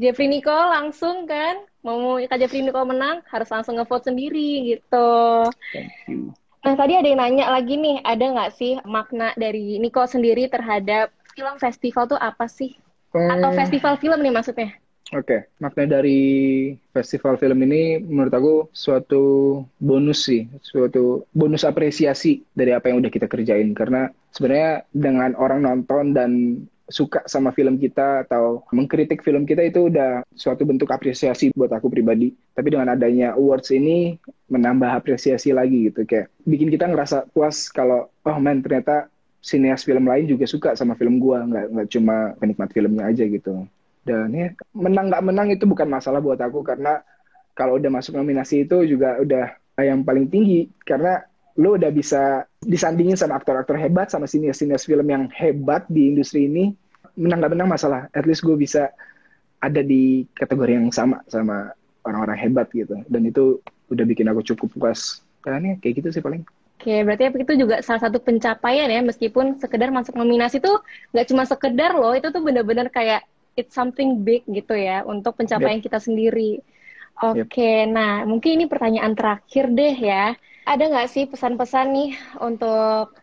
Jeffrey 0.00 0.32
Nicole 0.32 0.72
langsung 0.72 1.28
kan? 1.28 1.60
Mau 1.84 2.16
Kak 2.24 2.40
Jeffrey 2.40 2.64
Nicole 2.64 2.88
menang 2.88 3.20
harus 3.28 3.52
langsung 3.52 3.76
ngevote 3.76 4.08
sendiri 4.08 4.80
gitu. 4.80 5.12
Thank 5.76 5.92
you. 6.08 6.32
Nah 6.64 6.72
tadi 6.72 6.96
ada 6.96 7.04
yang 7.04 7.20
nanya 7.20 7.52
lagi 7.52 7.76
nih. 7.76 8.00
Ada 8.00 8.24
nggak 8.24 8.52
sih 8.56 8.80
makna 8.88 9.36
dari 9.36 9.76
Nicole 9.76 10.08
sendiri 10.08 10.48
terhadap 10.48 11.12
film 11.36 11.60
festival 11.60 12.08
tuh 12.08 12.16
apa 12.16 12.48
sih? 12.48 12.72
Atau 13.12 13.52
hmm. 13.52 13.58
festival 13.60 13.94
film 14.00 14.24
nih 14.24 14.32
maksudnya? 14.32 14.72
Oke, 15.14 15.22
okay. 15.22 15.40
makna 15.62 15.86
dari 15.86 16.18
festival 16.90 17.38
film 17.38 17.62
ini 17.62 18.02
menurut 18.02 18.34
aku 18.34 18.54
suatu 18.74 19.62
bonus 19.78 20.26
sih, 20.26 20.50
suatu 20.66 21.22
bonus 21.30 21.62
apresiasi 21.62 22.42
dari 22.50 22.74
apa 22.74 22.90
yang 22.90 22.98
udah 22.98 23.12
kita 23.14 23.30
kerjain. 23.30 23.70
Karena 23.70 24.10
sebenarnya 24.34 24.82
dengan 24.90 25.38
orang 25.38 25.62
nonton 25.62 26.10
dan 26.10 26.30
suka 26.90 27.22
sama 27.30 27.54
film 27.54 27.78
kita 27.78 28.26
atau 28.26 28.66
mengkritik 28.74 29.22
film 29.22 29.46
kita 29.46 29.62
itu 29.62 29.90
udah 29.90 30.26
suatu 30.34 30.66
bentuk 30.66 30.90
apresiasi 30.90 31.54
buat 31.54 31.70
aku 31.70 31.86
pribadi. 31.86 32.34
Tapi 32.58 32.74
dengan 32.74 32.90
adanya 32.90 33.38
awards 33.38 33.70
ini 33.70 34.18
menambah 34.50 34.90
apresiasi 34.90 35.54
lagi 35.54 35.86
gitu, 35.86 36.02
kayak 36.02 36.34
bikin 36.42 36.66
kita 36.66 36.90
ngerasa 36.90 37.30
puas 37.30 37.70
kalau 37.70 38.10
oh 38.26 38.38
man 38.42 38.58
ternyata 38.58 39.06
sineas 39.38 39.86
film 39.86 40.10
lain 40.10 40.26
juga 40.26 40.50
suka 40.50 40.74
sama 40.74 40.98
film 40.98 41.22
gua, 41.22 41.46
nggak 41.46 41.66
nggak 41.78 41.88
cuma 41.94 42.34
penikmat 42.42 42.74
filmnya 42.74 43.06
aja 43.06 43.22
gitu. 43.22 43.70
Dan 44.06 44.30
ya 44.30 44.54
menang 44.70 45.10
nggak 45.10 45.24
menang 45.26 45.48
itu 45.50 45.66
bukan 45.66 45.90
masalah 45.90 46.22
buat 46.22 46.38
aku 46.38 46.62
karena 46.62 47.02
kalau 47.58 47.82
udah 47.82 47.90
masuk 47.90 48.14
nominasi 48.14 48.62
itu 48.62 48.86
juga 48.86 49.18
udah 49.18 49.50
yang 49.82 50.06
paling 50.06 50.30
tinggi. 50.30 50.70
Karena 50.86 51.18
lo 51.58 51.74
udah 51.74 51.90
bisa 51.90 52.46
disandingin 52.62 53.18
sama 53.18 53.42
aktor-aktor 53.42 53.74
hebat 53.74 54.14
sama 54.14 54.30
sinias-sinias 54.30 54.86
film 54.86 55.10
yang 55.10 55.26
hebat 55.34 55.82
di 55.90 56.14
industri 56.14 56.46
ini 56.46 56.70
menang 57.18 57.42
nggak 57.42 57.52
menang 57.58 57.70
masalah. 57.74 58.06
At 58.14 58.30
least 58.30 58.46
gue 58.46 58.54
bisa 58.54 58.94
ada 59.58 59.82
di 59.82 60.22
kategori 60.38 60.78
yang 60.78 60.94
sama 60.94 61.26
sama 61.26 61.74
orang-orang 62.06 62.38
hebat 62.38 62.70
gitu. 62.70 63.02
Dan 63.10 63.26
itu 63.26 63.58
udah 63.90 64.04
bikin 64.06 64.30
aku 64.30 64.46
cukup 64.54 64.68
puas. 64.78 65.26
Dan 65.42 65.66
ya 65.66 65.74
kayak 65.82 66.04
gitu 66.04 66.08
sih 66.14 66.22
paling. 66.22 66.46
Oke, 66.76 66.92
berarti 67.02 67.32
itu 67.32 67.54
juga 67.56 67.80
salah 67.80 68.04
satu 68.04 68.20
pencapaian 68.20 68.92
ya, 68.92 69.00
meskipun 69.00 69.56
sekedar 69.56 69.88
masuk 69.88 70.12
nominasi 70.12 70.60
tuh 70.60 70.84
nggak 71.16 71.26
cuma 71.32 71.48
sekedar 71.48 71.96
loh, 71.96 72.12
itu 72.12 72.28
tuh 72.28 72.44
bener-bener 72.44 72.92
kayak 72.92 73.24
it's 73.56 73.72
something 73.72 74.22
big 74.22 74.44
gitu 74.46 74.76
ya 74.76 75.02
untuk 75.02 75.40
pencapaian 75.40 75.80
yep. 75.80 75.84
kita 75.88 75.98
sendiri. 75.98 76.60
Oke, 77.16 77.48
okay, 77.48 77.88
yep. 77.88 77.96
nah 77.96 78.12
mungkin 78.28 78.60
ini 78.60 78.68
pertanyaan 78.68 79.16
terakhir 79.16 79.72
deh 79.72 79.96
ya. 79.96 80.36
Ada 80.68 80.84
nggak 80.92 81.08
sih 81.08 81.24
pesan-pesan 81.24 81.86
nih 81.96 82.10
untuk 82.44 83.16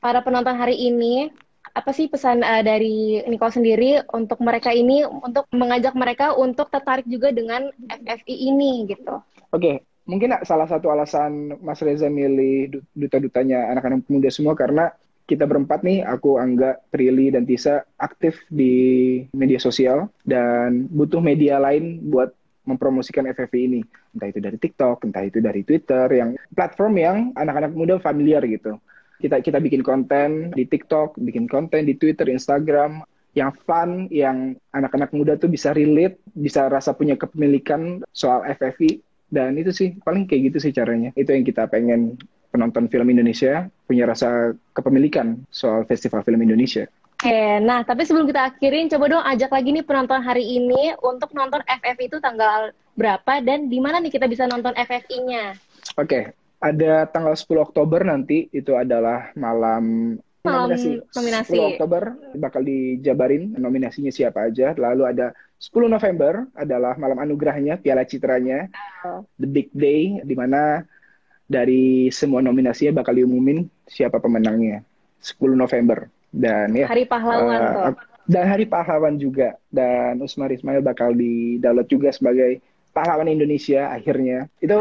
para 0.00 0.24
penonton 0.24 0.56
hari 0.56 0.80
ini? 0.80 1.28
Apa 1.74 1.92
sih 1.92 2.08
pesan 2.08 2.40
uh, 2.40 2.62
dari 2.64 3.20
Nicole 3.28 3.52
sendiri 3.52 3.90
untuk 4.14 4.40
mereka 4.40 4.70
ini, 4.72 5.04
untuk 5.04 5.44
mengajak 5.52 5.92
mereka 5.92 6.32
untuk 6.32 6.70
tertarik 6.70 7.04
juga 7.04 7.34
dengan 7.34 7.68
FFI 7.90 8.34
ini 8.48 8.86
gitu? 8.88 9.20
Oke, 9.50 9.58
okay. 9.58 9.76
mungkin 10.06 10.38
salah 10.46 10.70
satu 10.70 10.88
alasan 10.94 11.58
Mas 11.60 11.82
Reza 11.82 12.06
milih 12.06 12.78
duta-dutanya 12.94 13.74
anak-anak 13.74 14.06
muda 14.06 14.30
semua 14.30 14.54
karena 14.54 14.94
kita 15.24 15.48
berempat 15.48 15.80
nih, 15.80 16.04
aku, 16.04 16.36
Angga, 16.36 16.76
Prilly, 16.92 17.32
dan 17.32 17.48
Tisa 17.48 17.80
aktif 17.96 18.44
di 18.52 19.24
media 19.32 19.56
sosial 19.56 20.12
dan 20.28 20.84
butuh 20.92 21.24
media 21.24 21.56
lain 21.56 22.04
buat 22.12 22.36
mempromosikan 22.68 23.28
FFV 23.32 23.54
ini. 23.56 23.80
Entah 24.16 24.28
itu 24.28 24.40
dari 24.40 24.56
TikTok, 24.60 25.04
entah 25.08 25.24
itu 25.24 25.40
dari 25.40 25.64
Twitter, 25.64 26.08
yang 26.12 26.36
platform 26.52 26.94
yang 26.96 27.16
anak-anak 27.36 27.72
muda 27.72 27.96
familiar 28.00 28.44
gitu. 28.44 28.76
Kita 29.20 29.40
kita 29.40 29.60
bikin 29.60 29.80
konten 29.80 30.52
di 30.52 30.68
TikTok, 30.68 31.16
bikin 31.16 31.48
konten 31.48 31.88
di 31.88 31.96
Twitter, 31.96 32.28
Instagram, 32.28 33.04
yang 33.32 33.50
fun, 33.64 34.12
yang 34.12 34.56
anak-anak 34.76 35.10
muda 35.16 35.40
tuh 35.40 35.48
bisa 35.48 35.72
relate, 35.72 36.20
bisa 36.36 36.68
rasa 36.68 36.92
punya 36.92 37.16
kepemilikan 37.16 38.04
soal 38.12 38.44
FFV. 38.44 39.00
Dan 39.32 39.56
itu 39.56 39.72
sih, 39.72 39.96
paling 40.04 40.28
kayak 40.28 40.52
gitu 40.52 40.68
sih 40.68 40.72
caranya. 40.76 41.10
Itu 41.16 41.32
yang 41.34 41.42
kita 41.42 41.66
pengen 41.66 42.20
penonton 42.54 42.86
film 42.86 43.10
Indonesia 43.10 43.66
punya 43.90 44.06
rasa 44.06 44.54
kepemilikan 44.70 45.42
soal 45.50 45.82
festival 45.90 46.22
film 46.22 46.38
Indonesia. 46.46 46.86
Oke, 47.18 47.58
nah 47.58 47.82
tapi 47.82 48.06
sebelum 48.06 48.30
kita 48.30 48.54
akhirin, 48.54 48.86
coba 48.86 49.04
dong 49.10 49.24
ajak 49.26 49.50
lagi 49.50 49.74
nih 49.74 49.82
penonton 49.82 50.22
hari 50.22 50.46
ini 50.46 50.94
untuk 51.02 51.34
nonton 51.34 51.66
FF 51.66 51.98
itu 51.98 52.16
tanggal 52.22 52.70
berapa 52.94 53.42
dan 53.42 53.66
di 53.66 53.82
mana 53.82 53.98
nih 53.98 54.14
kita 54.14 54.30
bisa 54.30 54.46
nonton 54.46 54.70
FFI-nya? 54.78 55.58
Oke, 55.98 56.30
ada 56.62 57.10
tanggal 57.10 57.34
10 57.34 57.58
Oktober 57.58 58.06
nanti 58.06 58.46
itu 58.54 58.78
adalah 58.78 59.34
malam 59.34 60.14
nominasi. 60.44 61.00
nominasi. 61.10 61.56
10 61.58 61.74
Oktober 61.74 62.02
bakal 62.38 62.62
dijabarin 62.62 63.56
nominasinya 63.58 64.12
siapa 64.12 64.46
aja. 64.46 64.76
Lalu 64.76 65.02
ada 65.08 65.32
10 65.58 65.88
November 65.88 66.44
adalah 66.52 66.94
malam 67.00 67.18
anugerahnya, 67.18 67.80
Piala 67.80 68.04
Citranya, 68.04 68.68
oh. 69.02 69.24
The 69.40 69.48
Big 69.48 69.72
Day, 69.72 70.20
di 70.22 70.34
mana 70.36 70.84
dari 71.44 72.08
semua 72.08 72.40
nominasinya 72.40 73.04
bakal 73.04 73.16
diumumin 73.16 73.68
siapa 73.88 74.18
pemenangnya. 74.20 74.84
10 75.20 75.56
November. 75.56 76.08
Dan 76.34 76.74
ya 76.74 76.90
Hari 76.90 77.06
Pahlawan 77.06 77.60
uh, 77.62 77.94
dan 78.26 78.44
Hari 78.50 78.66
Pahlawan 78.68 79.16
juga. 79.16 79.56
Dan 79.70 80.20
Usmar 80.20 80.52
Ismail 80.52 80.84
bakal 80.84 81.16
di 81.16 81.56
download 81.62 81.88
juga 81.88 82.10
sebagai 82.10 82.60
pahlawan 82.94 83.26
Indonesia 83.26 83.90
akhirnya. 83.90 84.50
Itu 84.60 84.76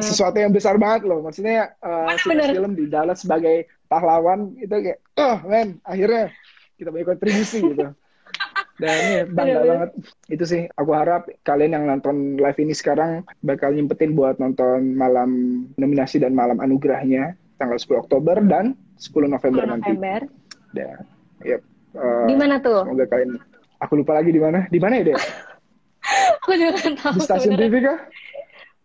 sesuatu 0.00 0.38
yang 0.38 0.54
besar 0.54 0.80
banget 0.80 1.06
loh. 1.06 1.20
Maksudnya 1.22 1.76
uh, 1.82 2.14
film 2.22 2.72
di 2.78 2.88
download 2.88 3.18
sebagai 3.18 3.68
pahlawan. 3.90 4.56
Itu 4.56 4.72
kayak 4.72 4.98
oh 5.20 5.38
men 5.44 5.80
akhirnya 5.84 6.32
kita 6.80 6.88
punya 6.90 7.06
kontribusi 7.14 7.58
gitu 7.62 7.94
dan 8.82 9.00
ya 9.06 9.22
bangga 9.38 9.60
banget. 9.62 9.90
Itu 10.26 10.44
sih 10.44 10.62
aku 10.74 10.90
harap 10.90 11.30
kalian 11.46 11.78
yang 11.78 11.84
nonton 11.86 12.34
live 12.36 12.58
ini 12.58 12.74
sekarang 12.74 13.22
bakal 13.46 13.70
nyempetin 13.70 14.18
buat 14.18 14.42
nonton 14.42 14.98
malam 14.98 15.30
nominasi 15.78 16.18
dan 16.18 16.34
malam 16.34 16.58
anugerahnya 16.58 17.38
tanggal 17.62 17.78
10 17.78 18.02
Oktober 18.02 18.42
dan 18.42 18.74
10 18.98 19.30
November, 19.30 19.62
10 19.62 19.70
November. 19.70 19.70
nanti 19.70 19.92
dan 20.72 20.98
yep, 21.46 21.60
uh, 21.94 22.26
di 22.26 22.34
mana 22.34 22.58
tuh? 22.58 22.82
semoga 22.82 23.06
kalian 23.06 23.38
aku 23.78 23.92
lupa 24.02 24.18
lagi 24.18 24.34
di 24.34 24.40
mana. 24.42 24.66
Di 24.66 24.80
mana 24.82 24.98
ya 24.98 25.14
deh 25.14 25.18
aku 26.42 26.50
juga 26.58 26.74
kan 26.82 26.92
tahu 26.98 27.12
di 27.14 27.20
stasiun 27.22 27.54
TV 27.54 27.74
kah? 27.78 27.98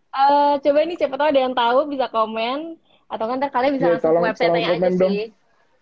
Uh, 0.08 0.54
coba 0.62 0.78
ini 0.86 0.94
siapa 0.94 1.18
tahu 1.18 1.28
ada 1.34 1.40
yang 1.42 1.54
tahu 1.58 1.90
bisa 1.90 2.06
komen. 2.14 2.78
Atau 3.08 3.24
kan 3.24 3.40
ntar 3.40 3.50
kalian 3.50 3.72
bisa 3.80 3.86
ya, 3.88 3.92
langsung 3.96 4.20
ke 4.20 4.24
website 4.28 4.52
aja 4.52 4.76
dong. 4.76 5.00
sih 5.00 5.32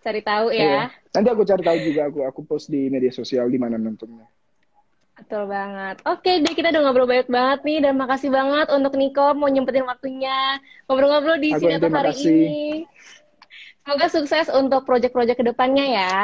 cari 0.07 0.23
tahu 0.23 0.47
ya. 0.55 0.63
Iya. 0.63 0.83
Nanti 1.19 1.29
aku 1.35 1.43
cari 1.43 1.63
tahu 1.67 1.79
juga 1.83 2.01
aku 2.07 2.19
aku 2.23 2.41
post 2.47 2.71
di 2.71 2.87
media 2.87 3.11
sosial 3.11 3.51
di 3.51 3.59
mana 3.59 3.75
nontonnya. 3.75 4.31
Betul 5.17 5.49
banget. 5.49 5.97
Oke 6.07 6.45
deh 6.45 6.55
kita 6.55 6.71
udah 6.71 6.83
ngobrol 6.87 7.09
banyak 7.09 7.27
banget 7.27 7.61
nih 7.67 7.79
dan 7.83 7.95
makasih 7.99 8.31
banget 8.31 8.69
untuk 8.69 8.95
Niko 8.95 9.33
mau 9.33 9.49
nyempetin 9.49 9.89
waktunya 9.89 10.61
ngobrol-ngobrol 10.87 11.41
di 11.41 11.57
sini 11.57 11.81
atau 11.81 11.91
hari 11.91 12.13
kasih. 12.15 12.31
ini. 12.31 12.65
Semoga 13.83 14.07
sukses 14.11 14.47
untuk 14.51 14.83
proyek-proyek 14.85 15.41
ke 15.41 15.45
depannya 15.47 15.87
ya. 15.87 16.17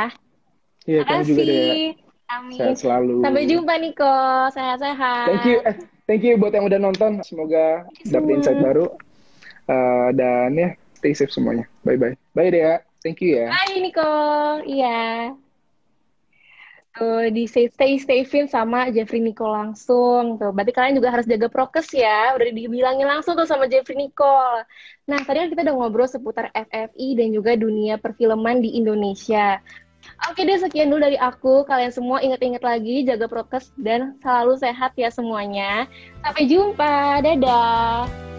Iya, 0.82 1.06
kamu 1.06 1.22
juga 1.30 1.42
deh. 1.46 1.94
Amin. 2.26 2.58
Sehat 2.58 2.76
selalu. 2.82 3.22
Sampai 3.22 3.42
jumpa 3.46 3.74
Niko. 3.78 4.16
Sehat-sehat. 4.50 5.26
Thank 5.30 5.46
you. 5.46 5.58
Eh, 5.62 5.76
thank 6.10 6.22
you 6.26 6.34
buat 6.42 6.52
yang 6.58 6.66
udah 6.66 6.80
nonton. 6.82 7.22
Semoga 7.22 7.86
dapat 8.08 8.28
insight 8.34 8.58
baru. 8.58 8.90
Uh, 9.70 10.10
dan 10.18 10.58
ya, 10.58 10.74
stay 10.98 11.14
safe 11.14 11.30
semuanya. 11.30 11.70
Bye-bye. 11.86 12.18
Bye, 12.34 12.50
Dea. 12.50 12.91
Thank 13.02 13.18
you 13.20 13.42
ya. 13.42 13.50
Hai 13.50 13.82
Niko. 13.82 14.14
Iya. 14.62 15.34
Tuh, 16.92 17.32
di 17.32 17.48
stay 17.48 17.72
stay 17.96 18.20
fin 18.28 18.44
sama 18.44 18.92
Jeffrey 18.92 19.18
Nicole 19.18 19.50
langsung 19.50 20.36
tuh. 20.36 20.52
Berarti 20.52 20.72
kalian 20.76 21.00
juga 21.00 21.08
harus 21.08 21.24
jaga 21.24 21.48
prokes 21.48 21.88
ya. 21.96 22.36
Udah 22.36 22.52
dibilangin 22.52 23.08
langsung 23.08 23.32
tuh 23.32 23.48
sama 23.48 23.64
Jeffrey 23.64 23.96
Nicole. 23.96 24.62
Nah, 25.08 25.18
tadi 25.24 25.40
kan 25.40 25.48
kita 25.48 25.60
udah 25.66 25.74
ngobrol 25.74 26.04
seputar 26.04 26.52
FFI 26.52 27.16
dan 27.16 27.32
juga 27.32 27.56
dunia 27.56 27.96
perfilman 27.96 28.60
di 28.60 28.76
Indonesia. 28.76 29.56
Oke 30.28 30.44
deh, 30.44 30.60
sekian 30.60 30.92
dulu 30.92 31.00
dari 31.00 31.16
aku. 31.16 31.64
Kalian 31.64 31.96
semua 31.96 32.20
inget-inget 32.20 32.60
lagi, 32.60 33.08
jaga 33.08 33.24
prokes 33.24 33.72
dan 33.80 34.20
selalu 34.20 34.60
sehat 34.60 34.92
ya 34.94 35.08
semuanya. 35.08 35.88
Sampai 36.20 36.44
jumpa. 36.44 37.24
Dadah. 37.24 38.31